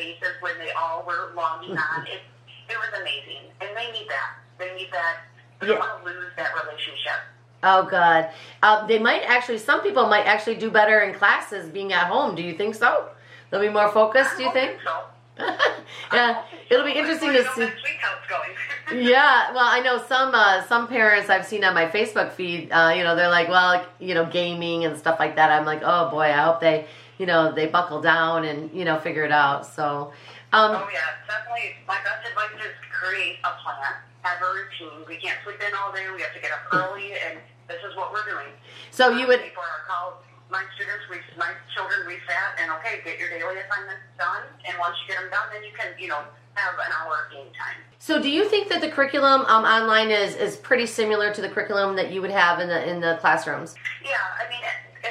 faces 0.00 0.34
when 0.40 0.58
they 0.58 0.70
all 0.72 1.04
were 1.06 1.32
logging 1.36 1.76
on, 1.76 2.06
it, 2.06 2.22
it 2.68 2.76
was 2.76 2.88
amazing. 3.00 3.52
And 3.60 3.76
they 3.76 3.92
need 3.92 4.08
that. 4.08 4.36
They 4.58 4.74
need 4.74 4.88
that. 4.92 5.16
They 5.60 5.66
don't 5.66 5.78
want 5.78 6.02
to 6.02 6.10
lose 6.10 6.32
that 6.36 6.52
relationship. 6.54 7.20
Oh, 7.62 7.84
God! 7.84 8.30
Uh, 8.62 8.86
they 8.86 8.98
might 8.98 9.22
actually. 9.26 9.58
Some 9.58 9.82
people 9.82 10.06
might 10.06 10.24
actually 10.24 10.56
do 10.56 10.70
better 10.70 11.00
in 11.00 11.12
classes 11.14 11.68
being 11.68 11.92
at 11.92 12.06
home. 12.06 12.34
Do 12.34 12.42
you 12.42 12.54
think 12.54 12.74
so? 12.74 13.08
They'll 13.50 13.60
be 13.60 13.68
more 13.68 13.92
focused. 13.92 14.38
Do 14.38 14.44
you 14.44 14.48
I'm 14.48 14.54
think? 14.54 14.78
So. 14.82 15.02
yeah, 16.12 16.42
it'll 16.70 16.84
be 16.84 16.92
interesting 16.92 17.32
to 17.32 17.42
see. 17.54 17.60
Next 17.60 17.82
week 17.82 17.98
how 18.00 18.16
it's 18.18 18.28
going. 18.28 18.50
Yeah, 18.92 19.52
well, 19.52 19.68
I 19.68 19.80
know 19.80 20.02
some 20.08 20.34
uh, 20.34 20.66
some 20.66 20.88
parents 20.88 21.30
I've 21.30 21.46
seen 21.46 21.62
on 21.62 21.74
my 21.74 21.86
Facebook 21.86 22.32
feed. 22.32 22.72
Uh, 22.72 22.92
you 22.96 23.04
know, 23.04 23.14
they're 23.14 23.30
like, 23.30 23.48
well, 23.48 23.86
you 24.00 24.14
know, 24.14 24.26
gaming 24.26 24.84
and 24.84 24.98
stuff 24.98 25.20
like 25.20 25.36
that. 25.36 25.52
I'm 25.52 25.64
like, 25.64 25.82
oh 25.84 26.10
boy, 26.10 26.24
I 26.24 26.42
hope 26.42 26.60
they, 26.60 26.86
you 27.20 27.26
know, 27.26 27.52
they 27.52 27.66
buckle 27.66 28.00
down 28.00 28.46
and 28.46 28.72
you 28.72 28.86
know 28.86 28.98
figure 28.98 29.24
it 29.24 29.30
out. 29.30 29.66
So, 29.66 30.10
um, 30.56 30.72
Oh 30.72 30.88
yeah, 30.90 31.20
definitely. 31.28 31.76
My 31.86 32.00
best 32.00 32.26
advice 32.26 32.56
is 32.64 32.72
create 32.90 33.36
a 33.44 33.52
plan, 33.60 34.00
have 34.22 34.40
a 34.40 34.48
routine. 34.56 35.04
We 35.06 35.16
can't 35.16 35.36
sleep 35.44 35.60
in 35.60 35.76
all 35.76 35.92
day. 35.92 36.08
We 36.16 36.22
have 36.22 36.32
to 36.32 36.40
get 36.40 36.50
up 36.50 36.64
early, 36.72 37.12
and 37.12 37.38
this 37.68 37.78
is 37.84 37.94
what 37.94 38.10
we're 38.10 38.24
doing. 38.24 38.48
so 38.90 39.10
you 39.10 39.28
would, 39.28 39.44
before 39.44 39.68
our 39.68 39.84
call, 39.86 40.22
my 40.50 40.64
students, 40.74 41.04
we, 41.12 41.20
my 41.36 41.52
children, 41.76 42.08
we 42.08 42.16
sat 42.26 42.56
and 42.56 42.72
okay, 42.80 43.04
get 43.04 43.20
your 43.20 43.28
daily 43.28 43.60
assignments 43.60 44.02
done, 44.18 44.42
and 44.64 44.74
once 44.80 44.96
you 45.04 45.12
get 45.12 45.20
them 45.20 45.30
done, 45.30 45.46
then 45.52 45.62
you 45.62 45.76
can, 45.76 45.92
you 46.00 46.08
know, 46.08 46.24
have 46.54 46.74
an 46.74 46.92
hour 47.00 47.28
of 47.28 47.32
game 47.32 47.52
time. 47.54 47.78
so 47.98 48.20
do 48.20 48.28
you 48.28 48.48
think 48.48 48.68
that 48.68 48.80
the 48.80 48.90
curriculum 48.90 49.42
um, 49.42 49.64
online 49.64 50.10
is 50.10 50.34
is 50.34 50.56
pretty 50.56 50.86
similar 50.86 51.32
to 51.32 51.40
the 51.40 51.48
curriculum 51.48 51.96
that 51.96 52.10
you 52.12 52.20
would 52.20 52.30
have 52.30 52.58
in 52.60 52.68
the 52.68 52.80
in 52.88 53.00
the 53.00 53.18
classrooms? 53.20 53.76
Yeah, 54.02 54.10
I 54.10 54.10
mean, 54.10 54.20
it, 54.20 54.29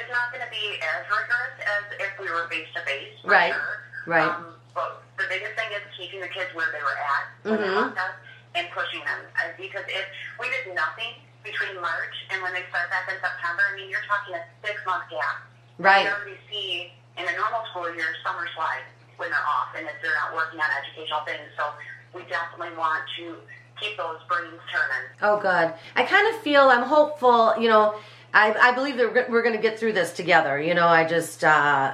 it's 0.09 0.17
not 0.17 0.33
going 0.33 0.41
to 0.41 0.49
be 0.49 0.81
as 0.81 1.05
rigorous 1.05 1.55
as 1.61 1.83
if 2.01 2.11
we 2.17 2.25
were 2.33 2.49
face 2.49 2.65
to 2.73 2.81
face, 2.81 3.13
Right, 3.21 3.53
Sure. 3.53 3.85
right. 4.09 4.25
Um, 4.25 4.57
but 4.73 5.05
the 5.21 5.29
biggest 5.29 5.53
thing 5.53 5.69
is 5.69 5.85
keeping 5.93 6.17
the 6.19 6.27
kids 6.33 6.49
where 6.57 6.65
they 6.73 6.81
were 6.81 6.97
at 6.97 7.25
when 7.45 7.61
they 7.61 7.69
Mhm. 7.69 7.93
left 7.93 7.97
us 8.09 8.15
and 8.57 8.65
pushing 8.73 9.05
them. 9.05 9.21
Uh, 9.37 9.53
because 9.57 9.85
if 9.85 10.05
we 10.41 10.49
did 10.49 10.73
nothing 10.73 11.13
between 11.43 11.79
March 11.79 12.15
and 12.31 12.41
when 12.41 12.53
they 12.53 12.65
start 12.73 12.89
back 12.89 13.05
in 13.07 13.21
September, 13.21 13.61
I 13.69 13.75
mean, 13.75 13.89
you're 13.89 14.01
talking 14.09 14.33
a 14.33 14.41
six 14.65 14.83
month 14.85 15.07
gap. 15.09 15.45
Right. 15.77 16.05
We 16.05 16.09
already 16.09 16.39
see 16.49 16.91
in 17.17 17.27
a 17.27 17.33
normal 17.37 17.65
school 17.69 17.93
year 17.93 18.15
summer 18.25 18.47
slide 18.55 18.83
when 19.17 19.29
they're 19.29 19.45
off 19.47 19.75
and 19.77 19.85
if 19.87 20.01
they're 20.01 20.15
not 20.15 20.33
working 20.33 20.59
on 20.59 20.69
educational 20.71 21.21
things. 21.21 21.51
So 21.55 21.71
we 22.13 22.23
definitely 22.23 22.75
want 22.75 23.03
to 23.17 23.37
keep 23.79 23.95
those 23.97 24.21
brains 24.23 24.59
turning. 24.71 25.09
Oh, 25.21 25.37
good. 25.37 25.73
I 25.95 26.03
kind 26.03 26.33
of 26.33 26.41
feel 26.41 26.69
I'm 26.69 26.83
hopeful. 26.83 27.55
You 27.59 27.69
know, 27.69 27.99
I, 28.33 28.53
I 28.53 28.71
believe 28.73 28.97
that 28.97 29.29
we're, 29.29 29.41
going 29.41 29.55
to 29.55 29.61
get 29.61 29.79
through 29.79 29.93
this 29.93 30.13
together. 30.13 30.59
You 30.59 30.73
know, 30.73 30.87
I 30.87 31.05
just, 31.05 31.43
uh, 31.43 31.47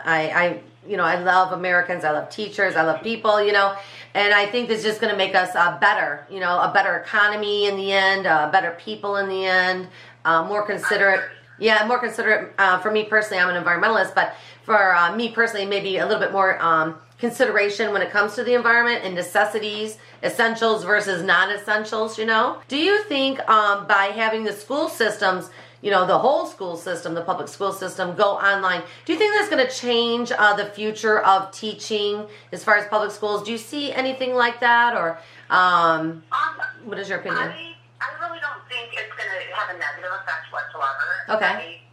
I, 0.04 0.30
I, 0.30 0.62
you 0.88 0.98
know, 0.98 1.04
I 1.04 1.20
love 1.20 1.52
Americans. 1.52 2.04
I 2.04 2.12
love 2.12 2.30
teachers. 2.30 2.76
I 2.76 2.84
love 2.84 3.02
people. 3.02 3.42
You 3.42 3.54
know, 3.54 3.76
and 4.14 4.34
I 4.34 4.46
think 4.46 4.68
this 4.68 4.80
is 4.80 4.84
just 4.84 5.02
going 5.02 5.12
to 5.12 5.18
make 5.18 5.36
us 5.36 5.56
uh, 5.56 5.78
better. 5.80 6.26
You 6.30 6.40
know, 6.40 6.60
a 6.60 6.72
better 6.74 6.98
economy 6.98 7.68
in 7.68 7.78
the 7.78 7.92
end, 7.92 8.28
uh, 8.28 8.50
better 8.52 8.72
people 8.80 9.18
in 9.18 9.30
the 9.30 9.46
end, 9.46 9.88
uh, 10.26 10.44
more 10.46 10.66
considerate. 10.66 11.22
Yeah, 11.58 11.86
more 11.88 12.00
considerate. 12.00 12.54
Uh, 12.58 12.80
for 12.80 12.92
me 12.92 13.06
personally, 13.06 13.42
I'm 13.42 13.56
an 13.56 13.64
environmentalist, 13.64 14.14
but 14.14 14.36
for 14.64 14.94
uh, 14.94 15.16
me 15.16 15.32
personally, 15.32 15.66
maybe 15.66 15.98
a 15.98 16.06
little 16.06 16.20
bit 16.20 16.34
more 16.34 16.62
um, 16.62 16.98
consideration 17.20 17.94
when 17.94 18.02
it 18.02 18.12
comes 18.12 18.36
to 18.36 18.44
the 18.44 18.54
environment 18.54 19.02
and 19.04 19.16
necessities, 19.16 19.98
essentials 20.22 20.84
versus 20.84 21.24
non-essentials. 21.24 22.18
You 22.18 22.26
know, 22.26 22.62
do 22.68 22.78
you 22.78 23.04
think 23.04 23.40
um, 23.50 23.88
by 23.88 24.06
having 24.06 24.44
the 24.44 24.52
school 24.52 24.90
systems, 24.90 25.50
you 25.82 25.92
know, 25.92 26.06
the 26.06 26.18
whole 26.18 26.46
school 26.46 26.78
system, 26.78 27.14
the 27.14 27.22
public 27.22 27.48
school 27.48 27.72
system, 27.72 28.16
go 28.16 28.38
online, 28.38 28.82
do 29.06 29.14
you 29.14 29.20
think 29.20 29.34
that's 29.34 29.50
going 29.50 29.66
to 29.66 29.72
change 29.72 30.32
uh, 30.32 30.56
the 30.56 30.66
future 30.66 31.20
of 31.20 31.52
teaching 31.52 32.26
as 32.52 32.64
far 32.64 32.78
as 32.78 32.88
public 32.88 33.12
schools? 33.12 33.44
Do 33.44 33.52
you 33.52 33.58
see 33.58 33.92
anything 33.92 34.34
like 34.34 34.60
that, 34.62 34.96
or 34.96 35.20
um, 35.50 36.24
Um, 36.32 36.62
what 36.86 37.00
is 37.00 37.10
your 37.10 37.20
opinion? 37.20 37.50
I, 37.50 37.76
I 38.02 38.08
really 38.26 38.40
don't 38.40 38.64
think 38.70 38.94
it's 38.94 39.14
going 39.16 39.30
to 39.30 39.56
have 39.56 39.76
a 39.76 39.78
negative 39.78 40.12
effect 40.22 40.52
whatsoever. 40.52 41.38
Okay. 41.38 41.46
I, 41.46 41.86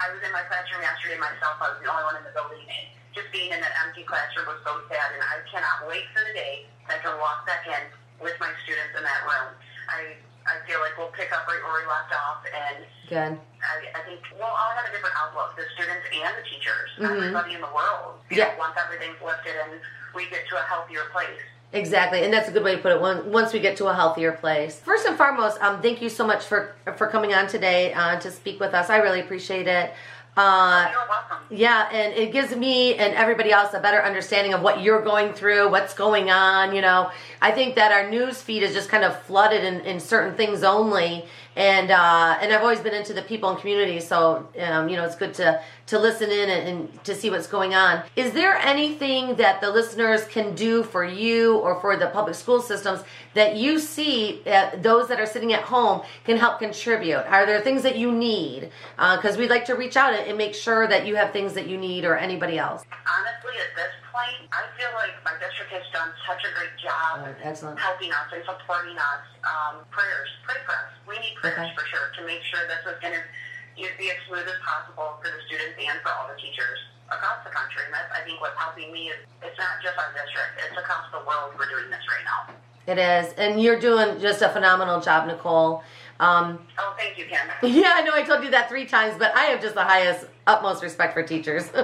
I 0.00 0.08
was 0.16 0.24
in 0.24 0.32
my 0.32 0.40
classroom 0.48 0.80
yesterday 0.80 1.20
myself. 1.20 1.60
I 1.60 1.76
was 1.76 1.78
the 1.84 1.88
only 1.92 2.04
one 2.08 2.16
in 2.16 2.24
the 2.24 2.32
building. 2.32 2.64
And 2.64 2.88
just 3.12 3.28
being 3.30 3.52
in 3.52 3.60
that 3.60 3.76
empty 3.84 4.02
classroom 4.08 4.48
was 4.48 4.60
so 4.64 4.80
sad, 4.88 5.12
and 5.12 5.20
I 5.20 5.44
cannot 5.44 5.84
wait 5.84 6.08
for 6.16 6.24
the 6.24 6.32
day 6.32 6.64
that 6.88 6.98
I 6.98 7.00
can 7.04 7.20
walk 7.20 7.44
back 7.44 7.68
in 7.68 7.84
with 8.16 8.32
my 8.40 8.48
students 8.64 8.96
in 8.96 9.04
that 9.04 9.20
room. 9.28 9.52
I 9.92 10.16
I 10.46 10.58
feel 10.66 10.80
like 10.80 10.96
we'll 10.98 11.12
pick 11.12 11.32
up 11.32 11.46
right 11.46 11.60
where 11.62 11.82
we 11.82 11.86
left 11.88 12.12
off, 12.12 12.42
and 12.48 12.84
Good. 13.08 13.32
I, 13.62 13.74
I 13.94 14.00
think 14.06 14.20
we'll 14.34 14.44
all 14.48 14.72
have 14.74 14.88
a 14.88 14.92
different 14.92 15.14
outlook, 15.18 15.56
the 15.56 15.64
students 15.74 16.06
and 16.12 16.32
the 16.36 16.44
teachers, 16.48 16.88
Mhm. 16.98 17.16
everybody 17.16 17.54
in 17.54 17.60
the 17.60 17.72
world. 17.74 18.18
You 18.30 18.38
Yeah. 18.38 18.52
know, 18.56 18.58
once 18.58 18.76
everything's 18.78 19.20
lifted 19.20 19.54
and 19.56 19.80
we 20.14 20.28
get 20.30 20.48
to 20.48 20.56
a 20.56 20.62
healthier 20.62 21.04
place. 21.12 21.38
Exactly, 21.72 22.24
and 22.24 22.32
that's 22.34 22.48
a 22.48 22.52
good 22.52 22.64
way 22.64 22.74
to 22.74 22.82
put 22.82 22.90
it. 22.90 23.00
Once 23.00 23.52
we 23.52 23.60
get 23.60 23.76
to 23.76 23.86
a 23.86 23.94
healthier 23.94 24.32
place. 24.32 24.80
First 24.80 25.06
and 25.06 25.16
foremost, 25.16 25.62
um, 25.62 25.80
thank 25.80 26.02
you 26.02 26.08
so 26.08 26.26
much 26.26 26.44
for 26.44 26.74
for 26.96 27.06
coming 27.06 27.32
on 27.32 27.46
today 27.46 27.92
uh, 27.92 28.18
to 28.18 28.30
speak 28.30 28.58
with 28.58 28.74
us. 28.74 28.90
I 28.90 28.96
really 28.96 29.20
appreciate 29.20 29.68
it. 29.68 29.92
Uh, 30.36 30.88
You're 30.90 31.08
welcome. 31.08 31.38
yeah, 31.50 31.88
and 31.92 32.14
it 32.14 32.32
gives 32.32 32.54
me 32.54 32.94
and 32.94 33.14
everybody 33.14 33.50
else 33.50 33.74
a 33.74 33.80
better 33.80 34.02
understanding 34.02 34.54
of 34.54 34.62
what 34.62 34.80
you're 34.80 35.02
going 35.02 35.32
through, 35.32 35.70
what's 35.70 35.92
going 35.92 36.30
on. 36.30 36.74
You 36.74 36.80
know, 36.82 37.10
I 37.42 37.50
think 37.50 37.74
that 37.74 37.92
our 37.92 38.08
news 38.08 38.40
feed 38.40 38.62
is 38.62 38.72
just 38.72 38.88
kind 38.88 39.04
of 39.04 39.20
flooded 39.22 39.64
in, 39.64 39.80
in 39.80 39.98
certain 40.00 40.34
things 40.36 40.62
only, 40.62 41.24
and 41.56 41.90
uh, 41.90 42.38
and 42.40 42.52
I've 42.52 42.62
always 42.62 42.80
been 42.80 42.94
into 42.94 43.12
the 43.12 43.22
people 43.22 43.50
and 43.50 43.58
community, 43.58 44.00
so 44.00 44.48
um, 44.60 44.88
you 44.88 44.96
know 44.96 45.04
it's 45.04 45.16
good 45.16 45.34
to 45.34 45.60
to 45.86 45.98
listen 45.98 46.30
in 46.30 46.48
and, 46.48 46.68
and 46.68 47.04
to 47.04 47.14
see 47.14 47.30
what's 47.30 47.48
going 47.48 47.74
on. 47.74 48.02
Is 48.14 48.32
there 48.32 48.54
anything 48.56 49.34
that 49.36 49.60
the 49.60 49.70
listeners 49.70 50.24
can 50.26 50.54
do 50.54 50.84
for 50.84 51.04
you 51.04 51.56
or 51.58 51.80
for 51.80 51.96
the 51.96 52.06
public 52.06 52.36
school 52.36 52.62
systems 52.62 53.02
that 53.34 53.56
you 53.56 53.80
see 53.80 54.40
that 54.44 54.82
those 54.82 55.08
that 55.08 55.18
are 55.18 55.26
sitting 55.26 55.52
at 55.52 55.62
home 55.62 56.02
can 56.24 56.36
help 56.36 56.60
contribute? 56.60 57.18
Are 57.26 57.44
there 57.46 57.60
things 57.60 57.82
that 57.82 57.98
you 57.98 58.12
need? 58.12 58.70
Because 58.96 59.36
we'd 59.36 59.50
like 59.50 59.64
to 59.64 59.74
reach 59.74 59.96
out 59.96 60.14
and, 60.14 60.28
and 60.28 60.38
make 60.38 60.54
sure 60.54 60.86
that 60.86 61.06
you 61.06 61.16
have 61.16 61.32
things 61.32 61.54
that 61.54 61.66
you 61.66 61.76
need 61.76 62.04
or 62.04 62.16
anybody 62.16 62.58
else. 62.58 62.84
Honestly, 62.90 63.58
at 63.58 63.74
this 63.74 63.99
point, 64.10 64.46
I 64.52 64.66
feel 64.76 64.90
like 64.98 65.14
my 65.24 65.34
district 65.38 65.70
has 65.72 65.86
done 65.94 66.10
such 66.26 66.42
a 66.46 66.50
great 66.54 66.74
job 66.82 67.24
excellent. 67.42 67.78
helping 67.78 68.10
us 68.12 68.28
and 68.34 68.42
supporting 68.44 68.98
us. 68.98 69.24
Um, 69.46 69.82
prayers, 69.94 70.28
pray 70.44 70.58
for 70.66 70.74
us. 70.74 70.90
We 71.06 71.16
need 71.22 71.34
prayers 71.38 71.58
Okay. 71.58 71.72
for 71.74 71.86
sure 71.88 72.10
to 72.18 72.20
make 72.26 72.42
sure 72.50 72.60
this 72.66 72.82
is 72.86 72.98
going 73.00 73.14
to 73.16 73.22
be 73.76 74.06
as 74.10 74.18
smooth 74.28 74.44
as 74.46 74.58
possible 74.60 75.16
for 75.22 75.30
the 75.30 75.40
students 75.46 75.78
and 75.80 75.96
for 76.02 76.10
all 76.12 76.28
the 76.28 76.38
teachers. 76.40 76.78
across 77.10 77.42
the 77.42 77.50
country. 77.50 77.82
And 77.86 77.92
that's, 77.92 78.06
I 78.14 78.22
think, 78.22 78.40
what's 78.40 78.54
helping 78.56 78.92
me 78.92 79.10
is 79.10 79.18
it's 79.42 79.58
not 79.58 79.82
just 79.82 79.98
our 79.98 80.14
district; 80.14 80.62
it's 80.62 80.78
across 80.78 81.10
the 81.10 81.18
world. 81.26 81.50
We're 81.58 81.66
doing 81.68 81.90
this 81.90 82.06
right 82.06 82.22
now. 82.22 82.54
It 82.86 82.98
is, 83.02 83.34
and 83.34 83.60
you're 83.60 83.80
doing 83.80 84.20
just 84.20 84.42
a 84.42 84.48
phenomenal 84.48 85.00
job, 85.00 85.26
Nicole. 85.26 85.82
Um, 86.20 86.58
oh, 86.78 86.94
thank 86.98 87.16
you, 87.16 87.24
Kim. 87.24 87.38
Yeah, 87.80 87.92
I 87.94 88.02
know 88.02 88.12
I 88.12 88.22
told 88.22 88.44
you 88.44 88.50
that 88.50 88.68
three 88.68 88.84
times, 88.84 89.16
but 89.18 89.34
I 89.34 89.44
have 89.44 89.60
just 89.62 89.74
the 89.74 89.82
highest, 89.82 90.26
utmost 90.46 90.82
respect 90.82 91.14
for 91.14 91.22
teachers. 91.22 91.64
so, 91.70 91.74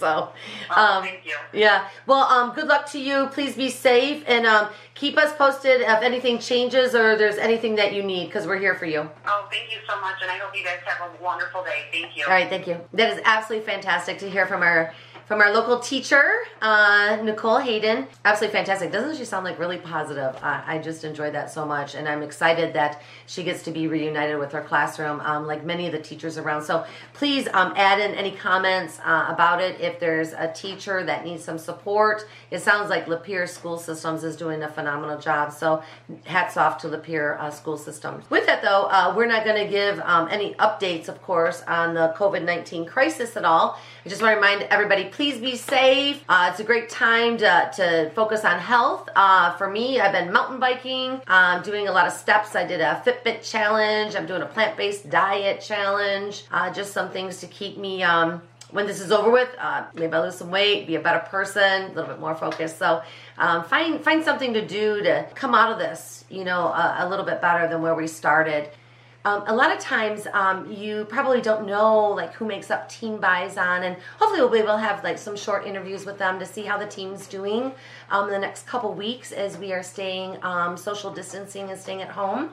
oh, 0.00 0.32
um, 0.76 1.02
thank 1.02 1.24
you. 1.24 1.34
Yeah. 1.54 1.88
Well, 2.06 2.24
um, 2.24 2.54
good 2.54 2.68
luck 2.68 2.90
to 2.92 3.00
you. 3.00 3.28
Please 3.32 3.56
be 3.56 3.70
safe 3.70 4.22
and 4.26 4.44
um, 4.44 4.68
keep 4.94 5.16
us 5.16 5.34
posted 5.36 5.80
if 5.80 6.02
anything 6.02 6.38
changes 6.38 6.94
or 6.94 7.16
there's 7.16 7.38
anything 7.38 7.74
that 7.76 7.94
you 7.94 8.02
need 8.02 8.26
because 8.26 8.46
we're 8.46 8.58
here 8.58 8.74
for 8.74 8.84
you. 8.84 9.08
Oh, 9.26 9.48
thank 9.50 9.72
you 9.72 9.78
so 9.88 9.98
much, 10.02 10.16
and 10.20 10.30
I 10.30 10.36
hope 10.36 10.54
you 10.54 10.62
guys 10.62 10.78
have 10.84 11.10
a 11.10 11.24
wonderful 11.24 11.64
day. 11.64 11.84
Thank 11.90 12.18
you. 12.18 12.24
All 12.24 12.30
right, 12.30 12.50
thank 12.50 12.66
you. 12.66 12.78
That 12.92 13.14
is 13.14 13.20
absolutely 13.24 13.66
fantastic 13.66 14.18
to 14.18 14.28
hear 14.28 14.46
from 14.46 14.62
our 14.62 14.92
from 15.26 15.40
our 15.40 15.52
local 15.52 15.80
teacher, 15.80 16.34
uh, 16.62 17.18
Nicole 17.22 17.58
Hayden. 17.58 18.06
Absolutely 18.24 18.56
fantastic. 18.56 18.92
Doesn't 18.92 19.16
she 19.16 19.24
sound 19.24 19.44
like 19.44 19.58
really 19.58 19.78
positive? 19.78 20.36
I 20.40 20.78
just 20.78 21.02
enjoyed 21.02 21.34
that 21.34 21.50
so 21.50 21.66
much, 21.66 21.96
and 21.96 22.08
I'm 22.08 22.22
excited 22.22 22.74
that 22.74 23.02
she 23.26 23.42
gets 23.42 23.64
to 23.64 23.72
be 23.72 23.88
reunited 23.88 24.38
with 24.38 24.52
her 24.52 24.62
classroom, 24.62 25.20
um, 25.20 25.46
like 25.46 25.64
many 25.64 25.86
of 25.86 25.92
the 25.92 25.98
teachers 25.98 26.38
around. 26.38 26.62
So 26.62 26.84
please 27.12 27.48
um, 27.52 27.72
add 27.76 27.98
in 27.98 28.14
any 28.14 28.30
comments 28.30 29.00
uh, 29.04 29.26
about 29.28 29.60
it. 29.60 29.80
If 29.80 29.98
there's 29.98 30.32
a 30.32 30.52
teacher 30.52 31.02
that 31.04 31.24
needs 31.24 31.42
some 31.42 31.58
support, 31.58 32.26
it 32.52 32.60
sounds 32.60 32.88
like 32.88 33.06
Lapeer 33.06 33.48
School 33.48 33.78
Systems 33.78 34.22
is 34.22 34.36
doing 34.36 34.62
a 34.62 34.68
phenomenal 34.68 35.18
job. 35.18 35.52
So 35.52 35.82
hats 36.24 36.56
off 36.56 36.78
to 36.82 36.88
Lapeer 36.88 37.38
uh, 37.40 37.50
School 37.50 37.76
Systems. 37.76 38.30
With 38.30 38.46
that, 38.46 38.62
though, 38.62 38.84
uh, 38.84 39.12
we're 39.16 39.26
not 39.26 39.44
going 39.44 39.64
to 39.64 39.70
give 39.70 39.98
um, 40.00 40.28
any 40.30 40.54
updates, 40.54 41.08
of 41.08 41.20
course, 41.22 41.62
on 41.66 41.94
the 41.94 42.14
COVID 42.16 42.44
19 42.44 42.86
crisis 42.86 43.36
at 43.36 43.44
all. 43.44 43.80
I 44.06 44.08
just 44.08 44.22
want 44.22 44.34
to 44.34 44.36
remind 44.36 44.62
everybody 44.70 45.06
please 45.06 45.40
be 45.40 45.56
safe. 45.56 46.22
Uh, 46.28 46.50
it's 46.52 46.60
a 46.60 46.64
great 46.64 46.88
time 46.88 47.36
to, 47.38 47.72
to 47.74 48.10
focus 48.10 48.44
on 48.44 48.60
health. 48.60 49.08
Uh, 49.16 49.56
for 49.56 49.68
me, 49.68 49.98
I've 49.98 50.12
been 50.12 50.32
mountain 50.32 50.60
biking, 50.60 51.20
I'm 51.26 51.60
doing 51.64 51.88
a 51.88 51.92
lot 51.92 52.06
of 52.06 52.12
steps. 52.12 52.54
I 52.54 52.64
did 52.64 52.80
a 52.80 53.02
Fitbit 53.04 53.42
challenge, 53.42 54.14
I'm 54.14 54.26
doing 54.26 54.42
a 54.42 54.46
plant 54.46 54.76
based 54.76 55.10
diet 55.10 55.60
challenge, 55.60 56.44
uh, 56.52 56.72
just 56.72 56.92
some 56.92 57.10
things 57.10 57.38
to 57.38 57.48
keep 57.48 57.78
me. 57.78 58.04
Um, 58.04 58.42
when 58.70 58.86
this 58.86 59.00
is 59.00 59.10
over 59.10 59.28
with, 59.28 59.52
uh, 59.58 59.86
maybe 59.94 60.12
I'll 60.12 60.22
lose 60.22 60.36
some 60.36 60.52
weight, 60.52 60.86
be 60.86 60.94
a 60.94 61.00
better 61.00 61.26
person, 61.28 61.62
a 61.62 61.88
little 61.88 62.06
bit 62.06 62.20
more 62.20 62.36
focused. 62.36 62.78
So 62.78 63.02
um, 63.38 63.64
find 63.64 64.00
find 64.04 64.22
something 64.22 64.54
to 64.54 64.64
do 64.64 65.02
to 65.02 65.26
come 65.34 65.52
out 65.52 65.72
of 65.72 65.80
this, 65.80 66.24
you 66.30 66.44
know, 66.44 66.68
a, 66.68 66.98
a 67.00 67.08
little 67.08 67.24
bit 67.24 67.40
better 67.40 67.66
than 67.66 67.82
where 67.82 67.96
we 67.96 68.06
started. 68.06 68.70
Um, 69.26 69.42
a 69.48 69.56
lot 69.56 69.72
of 69.72 69.80
times 69.80 70.28
um, 70.34 70.70
you 70.70 71.04
probably 71.06 71.40
don't 71.40 71.66
know 71.66 72.10
like 72.10 72.32
who 72.34 72.44
makes 72.44 72.70
up 72.70 72.88
team 72.88 73.18
Bizon 73.18 73.82
and 73.82 73.96
hopefully 74.20 74.38
we'll 74.40 74.50
be 74.50 74.58
able 74.58 74.74
to 74.74 74.78
have 74.78 75.02
like 75.02 75.18
some 75.18 75.36
short 75.36 75.66
interviews 75.66 76.06
with 76.06 76.16
them 76.16 76.38
to 76.38 76.46
see 76.46 76.62
how 76.62 76.78
the 76.78 76.86
team's 76.86 77.26
doing. 77.26 77.72
Um, 78.08 78.26
in 78.26 78.30
the 78.30 78.38
next 78.38 78.68
couple 78.68 78.94
weeks 78.94 79.32
as 79.32 79.58
we 79.58 79.72
are 79.72 79.82
staying 79.82 80.38
um, 80.44 80.76
social 80.76 81.10
distancing 81.10 81.70
and 81.70 81.80
staying 81.80 82.02
at 82.02 82.10
home. 82.10 82.50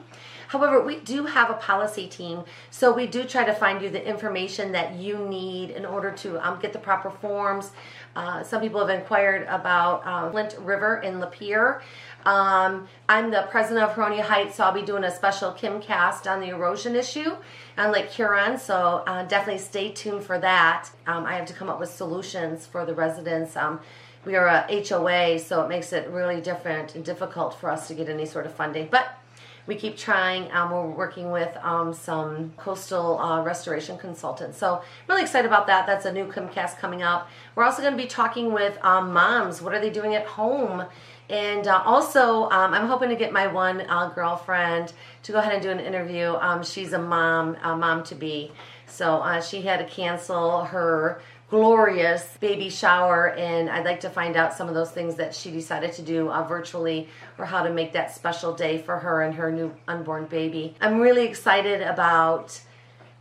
However 0.48 0.82
we 0.82 0.98
do 0.98 1.26
have 1.26 1.48
a 1.48 1.54
policy 1.54 2.08
team 2.08 2.42
so 2.70 2.92
we 2.92 3.06
do 3.06 3.22
try 3.22 3.44
to 3.44 3.54
find 3.54 3.80
you 3.80 3.88
the 3.88 4.04
information 4.04 4.72
that 4.72 4.96
you 4.96 5.18
need 5.18 5.70
in 5.70 5.86
order 5.86 6.10
to 6.10 6.44
um, 6.44 6.58
get 6.58 6.72
the 6.72 6.80
proper 6.80 7.08
forms. 7.08 7.70
Uh, 8.16 8.42
some 8.42 8.60
people 8.60 8.84
have 8.84 8.96
inquired 8.96 9.46
about 9.48 10.02
uh, 10.04 10.28
Flint 10.30 10.56
River 10.58 10.98
in 10.98 11.20
Lapeer. 11.20 11.82
Um, 12.24 12.88
I'm 13.08 13.30
the 13.30 13.46
president 13.50 13.84
of 13.84 13.94
Huronia 13.94 14.22
Heights, 14.22 14.56
so 14.56 14.64
I'll 14.64 14.72
be 14.72 14.82
doing 14.82 15.04
a 15.04 15.10
special 15.10 15.52
KimCast 15.52 16.30
on 16.30 16.40
the 16.40 16.48
erosion 16.48 16.96
issue 16.96 17.36
on 17.76 17.92
Lake 17.92 18.10
Huron. 18.10 18.58
So 18.58 19.04
uh, 19.06 19.24
definitely 19.24 19.60
stay 19.60 19.90
tuned 19.90 20.24
for 20.24 20.38
that. 20.38 20.88
Um, 21.06 21.26
I 21.26 21.34
have 21.34 21.46
to 21.46 21.52
come 21.52 21.68
up 21.68 21.78
with 21.78 21.90
solutions 21.90 22.66
for 22.66 22.86
the 22.86 22.94
residents. 22.94 23.56
Um, 23.56 23.80
we 24.24 24.36
are 24.36 24.46
a 24.46 24.64
HOA, 24.88 25.38
so 25.38 25.62
it 25.62 25.68
makes 25.68 25.92
it 25.92 26.08
really 26.08 26.40
different 26.40 26.94
and 26.94 27.04
difficult 27.04 27.60
for 27.60 27.68
us 27.70 27.88
to 27.88 27.94
get 27.94 28.08
any 28.08 28.24
sort 28.24 28.46
of 28.46 28.54
funding. 28.54 28.88
But 28.90 29.18
we 29.66 29.74
keep 29.76 29.96
trying. 29.96 30.50
Um, 30.52 30.70
we're 30.70 30.86
working 30.86 31.30
with 31.30 31.56
um, 31.62 31.94
some 31.94 32.52
coastal 32.56 33.18
uh, 33.18 33.42
restoration 33.42 33.96
consultants. 33.96 34.58
So 34.58 34.82
really 35.08 35.22
excited 35.22 35.46
about 35.46 35.66
that. 35.68 35.86
That's 35.86 36.04
a 36.04 36.12
new 36.12 36.26
KimCast 36.26 36.78
coming 36.78 37.02
up. 37.02 37.28
We're 37.54 37.64
also 37.64 37.80
going 37.82 37.96
to 37.96 38.02
be 38.02 38.08
talking 38.08 38.52
with 38.52 38.78
um, 38.84 39.12
moms. 39.12 39.62
What 39.62 39.74
are 39.74 39.80
they 39.80 39.90
doing 39.90 40.14
at 40.14 40.26
home? 40.26 40.84
And 41.30 41.66
uh, 41.66 41.82
also, 41.84 42.44
um, 42.50 42.74
I'm 42.74 42.86
hoping 42.86 43.08
to 43.08 43.16
get 43.16 43.32
my 43.32 43.46
one 43.46 43.80
uh, 43.82 44.10
girlfriend 44.10 44.92
to 45.22 45.32
go 45.32 45.38
ahead 45.38 45.54
and 45.54 45.62
do 45.62 45.70
an 45.70 45.80
interview. 45.80 46.34
Um, 46.34 46.62
she's 46.62 46.92
a 46.92 46.98
mom, 46.98 47.56
a 47.62 47.76
mom 47.76 48.02
to 48.04 48.14
be. 48.14 48.52
So 48.86 49.16
uh, 49.16 49.40
she 49.40 49.62
had 49.62 49.78
to 49.78 49.86
cancel 49.86 50.64
her 50.64 51.20
glorious 51.50 52.36
baby 52.40 52.68
shower 52.68 53.30
and 53.34 53.68
I'd 53.68 53.84
like 53.84 54.00
to 54.00 54.10
find 54.10 54.34
out 54.34 54.54
some 54.54 54.66
of 54.66 54.74
those 54.74 54.90
things 54.90 55.14
that 55.16 55.34
she 55.34 55.50
decided 55.50 55.92
to 55.92 56.02
do 56.02 56.28
uh, 56.30 56.42
virtually 56.42 57.08
or 57.38 57.44
how 57.44 57.62
to 57.62 57.70
make 57.70 57.92
that 57.92 58.14
special 58.14 58.54
day 58.54 58.78
for 58.78 58.98
her 58.98 59.22
and 59.22 59.34
her 59.34 59.52
new 59.52 59.72
unborn 59.86 60.24
baby. 60.24 60.74
I'm 60.80 60.98
really 61.00 61.26
excited 61.26 61.82
about 61.82 62.60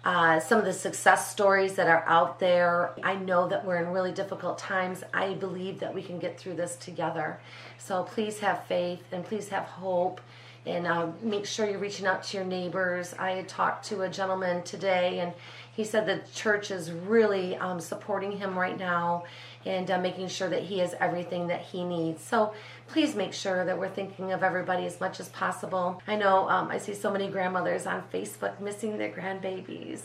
uh, 0.03 0.39
some 0.39 0.59
of 0.59 0.65
the 0.65 0.73
success 0.73 1.31
stories 1.31 1.75
that 1.75 1.87
are 1.87 2.03
out 2.07 2.39
there. 2.39 2.91
I 3.03 3.15
know 3.15 3.47
that 3.47 3.65
we're 3.65 3.77
in 3.77 3.89
really 3.89 4.11
difficult 4.11 4.57
times. 4.57 5.03
I 5.13 5.33
believe 5.33 5.79
that 5.79 5.93
we 5.93 6.03
can 6.03 6.19
get 6.19 6.37
through 6.37 6.55
this 6.55 6.75
together. 6.75 7.39
So 7.77 8.03
please 8.03 8.39
have 8.39 8.65
faith 8.65 9.03
and 9.11 9.23
please 9.23 9.49
have 9.49 9.63
hope 9.63 10.19
and 10.65 10.87
uh, 10.87 11.07
make 11.21 11.45
sure 11.45 11.69
you're 11.69 11.79
reaching 11.79 12.05
out 12.05 12.23
to 12.23 12.37
your 12.37 12.45
neighbors. 12.45 13.13
I 13.17 13.43
talked 13.43 13.85
to 13.85 14.01
a 14.01 14.09
gentleman 14.09 14.63
today 14.63 15.19
and 15.19 15.33
he 15.73 15.83
said 15.83 16.05
the 16.05 16.21
church 16.33 16.69
is 16.69 16.91
really 16.91 17.55
um, 17.57 17.79
supporting 17.79 18.31
him 18.33 18.57
right 18.57 18.77
now 18.77 19.23
and 19.65 19.89
uh, 19.89 19.99
making 19.99 20.27
sure 20.27 20.49
that 20.49 20.63
he 20.63 20.79
has 20.79 20.95
everything 20.99 21.47
that 21.47 21.61
he 21.61 21.83
needs. 21.83 22.23
So 22.23 22.53
please 22.87 23.15
make 23.15 23.33
sure 23.33 23.65
that 23.65 23.77
we're 23.77 23.89
thinking 23.89 24.31
of 24.31 24.43
everybody 24.43 24.85
as 24.85 24.99
much 24.99 25.19
as 25.19 25.29
possible. 25.29 26.01
I 26.07 26.15
know 26.15 26.49
um, 26.49 26.69
I 26.69 26.77
see 26.77 26.93
so 26.93 27.11
many 27.11 27.27
grandmothers 27.27 27.85
on 27.85 28.03
Facebook 28.13 28.59
missing 28.59 28.97
their 28.97 29.11
grandbabies. 29.11 30.01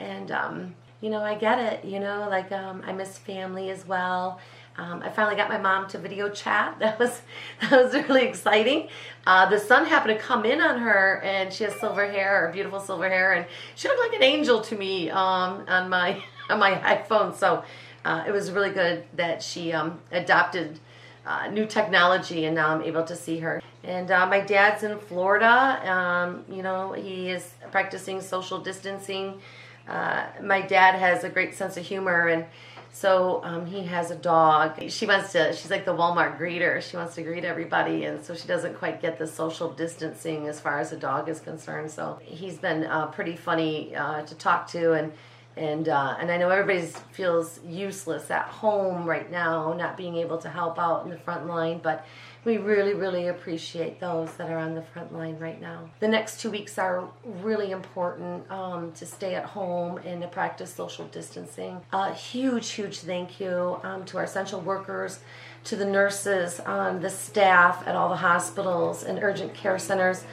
And, 0.00 0.30
um, 0.30 0.74
you 1.00 1.10
know, 1.10 1.22
I 1.22 1.34
get 1.34 1.58
it. 1.58 1.84
You 1.84 2.00
know, 2.00 2.26
like 2.30 2.50
um, 2.50 2.82
I 2.86 2.92
miss 2.92 3.18
family 3.18 3.70
as 3.70 3.86
well. 3.86 4.40
Um, 4.76 5.02
I 5.02 5.08
finally 5.08 5.36
got 5.36 5.48
my 5.48 5.58
mom 5.58 5.86
to 5.88 5.98
video 5.98 6.28
chat. 6.28 6.76
That 6.80 6.98
was 6.98 7.20
that 7.60 7.70
was 7.70 7.94
really 7.94 8.26
exciting. 8.26 8.88
Uh, 9.26 9.48
the 9.48 9.58
sun 9.58 9.86
happened 9.86 10.18
to 10.18 10.24
come 10.24 10.44
in 10.44 10.60
on 10.60 10.80
her, 10.80 11.20
and 11.22 11.52
she 11.52 11.64
has 11.64 11.74
silver 11.74 12.10
hair, 12.10 12.50
beautiful 12.52 12.80
silver 12.80 13.08
hair, 13.08 13.34
and 13.34 13.46
she 13.74 13.88
looked 13.88 14.00
like 14.00 14.14
an 14.14 14.22
angel 14.22 14.60
to 14.62 14.76
me 14.76 15.10
um, 15.10 15.64
on 15.68 15.88
my 15.88 16.22
on 16.50 16.58
my 16.58 16.72
iPhone. 16.72 17.34
So 17.34 17.64
uh, 18.04 18.24
it 18.26 18.30
was 18.30 18.50
really 18.50 18.70
good 18.70 19.04
that 19.14 19.42
she 19.42 19.72
um, 19.72 19.98
adopted 20.12 20.78
uh, 21.26 21.46
new 21.48 21.66
technology, 21.66 22.44
and 22.44 22.54
now 22.54 22.68
I'm 22.68 22.82
able 22.82 23.04
to 23.04 23.16
see 23.16 23.38
her. 23.38 23.62
And 23.82 24.10
uh, 24.10 24.26
my 24.26 24.40
dad's 24.40 24.82
in 24.82 24.98
Florida. 24.98 25.90
Um, 25.90 26.44
you 26.48 26.62
know, 26.62 26.92
he 26.92 27.30
is 27.30 27.54
practicing 27.70 28.20
social 28.20 28.58
distancing. 28.58 29.40
Uh, 29.88 30.24
my 30.42 30.62
dad 30.62 30.94
has 30.94 31.24
a 31.24 31.28
great 31.28 31.54
sense 31.54 31.76
of 31.76 31.84
humor 31.84 32.28
and 32.28 32.46
so 32.94 33.42
um, 33.42 33.66
he 33.66 33.82
has 33.86 34.12
a 34.12 34.14
dog. 34.14 34.88
She 34.88 35.04
wants 35.04 35.32
to, 35.32 35.52
she's 35.52 35.68
like 35.68 35.84
the 35.84 35.92
Walmart 35.92 36.38
greeter. 36.38 36.80
She 36.80 36.96
wants 36.96 37.16
to 37.16 37.22
greet 37.22 37.44
everybody. 37.44 38.04
And 38.04 38.24
so 38.24 38.36
she 38.36 38.46
doesn't 38.46 38.78
quite 38.78 39.02
get 39.02 39.18
the 39.18 39.26
social 39.26 39.68
distancing 39.72 40.46
as 40.46 40.60
far 40.60 40.78
as 40.78 40.90
the 40.90 40.96
dog 40.96 41.28
is 41.28 41.40
concerned. 41.40 41.90
So 41.90 42.20
he's 42.22 42.56
been 42.56 42.84
uh, 42.84 43.06
pretty 43.06 43.34
funny 43.34 43.96
uh, 43.96 44.22
to 44.22 44.34
talk 44.36 44.68
to. 44.68 44.92
And, 44.92 45.12
and, 45.56 45.88
uh, 45.88 46.16
and 46.18 46.30
I 46.30 46.36
know 46.36 46.50
everybody 46.50 46.86
feels 47.12 47.60
useless 47.64 48.30
at 48.30 48.46
home 48.46 49.04
right 49.04 49.30
now, 49.30 49.72
not 49.72 49.96
being 49.96 50.16
able 50.16 50.38
to 50.38 50.48
help 50.48 50.78
out 50.78 51.04
in 51.04 51.10
the 51.10 51.18
front 51.18 51.46
line. 51.46 51.80
But 51.82 52.06
we 52.44 52.58
really, 52.58 52.92
really 52.92 53.28
appreciate 53.28 54.00
those 54.00 54.34
that 54.34 54.50
are 54.50 54.58
on 54.58 54.74
the 54.74 54.82
front 54.82 55.14
line 55.14 55.38
right 55.38 55.60
now. 55.60 55.88
The 56.00 56.08
next 56.08 56.40
two 56.40 56.50
weeks 56.50 56.78
are 56.78 57.08
really 57.24 57.70
important 57.70 58.50
um, 58.50 58.92
to 58.92 59.06
stay 59.06 59.34
at 59.34 59.44
home 59.44 59.98
and 59.98 60.20
to 60.22 60.28
practice 60.28 60.72
social 60.72 61.06
distancing. 61.06 61.80
A 61.92 62.12
huge, 62.12 62.70
huge 62.70 62.98
thank 62.98 63.40
you 63.40 63.80
um, 63.82 64.04
to 64.06 64.18
our 64.18 64.24
essential 64.24 64.60
workers, 64.60 65.20
to 65.64 65.76
the 65.76 65.86
nurses, 65.86 66.60
um, 66.66 67.00
the 67.00 67.08
staff 67.08 67.86
at 67.86 67.94
all 67.94 68.10
the 68.10 68.16
hospitals 68.16 69.04
and 69.04 69.18
urgent 69.22 69.54
care 69.54 69.78
centers. 69.78 70.24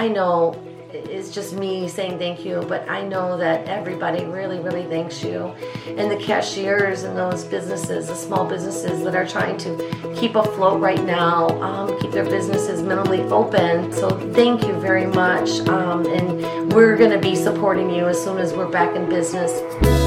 I 0.00 0.08
know 0.08 0.54
it's 0.94 1.30
just 1.30 1.52
me 1.52 1.86
saying 1.86 2.18
thank 2.18 2.42
you, 2.42 2.64
but 2.66 2.88
I 2.88 3.06
know 3.06 3.36
that 3.36 3.68
everybody 3.68 4.24
really, 4.24 4.58
really 4.58 4.84
thanks 4.84 5.22
you. 5.22 5.54
And 5.88 6.10
the 6.10 6.16
cashiers 6.16 7.02
and 7.02 7.14
those 7.14 7.44
businesses, 7.44 8.08
the 8.08 8.14
small 8.14 8.46
businesses 8.46 9.04
that 9.04 9.14
are 9.14 9.26
trying 9.26 9.58
to 9.58 10.14
keep 10.16 10.36
afloat 10.36 10.80
right 10.80 11.04
now, 11.04 11.48
um, 11.60 12.00
keep 12.00 12.12
their 12.12 12.24
businesses 12.24 12.80
minimally 12.80 13.30
open. 13.30 13.92
So 13.92 14.08
thank 14.32 14.62
you 14.62 14.72
very 14.80 15.04
much. 15.04 15.60
Um, 15.68 16.06
and 16.06 16.72
we're 16.72 16.96
going 16.96 17.10
to 17.10 17.18
be 17.18 17.36
supporting 17.36 17.90
you 17.90 18.08
as 18.08 18.24
soon 18.24 18.38
as 18.38 18.54
we're 18.54 18.70
back 18.70 18.96
in 18.96 19.06
business. 19.06 19.99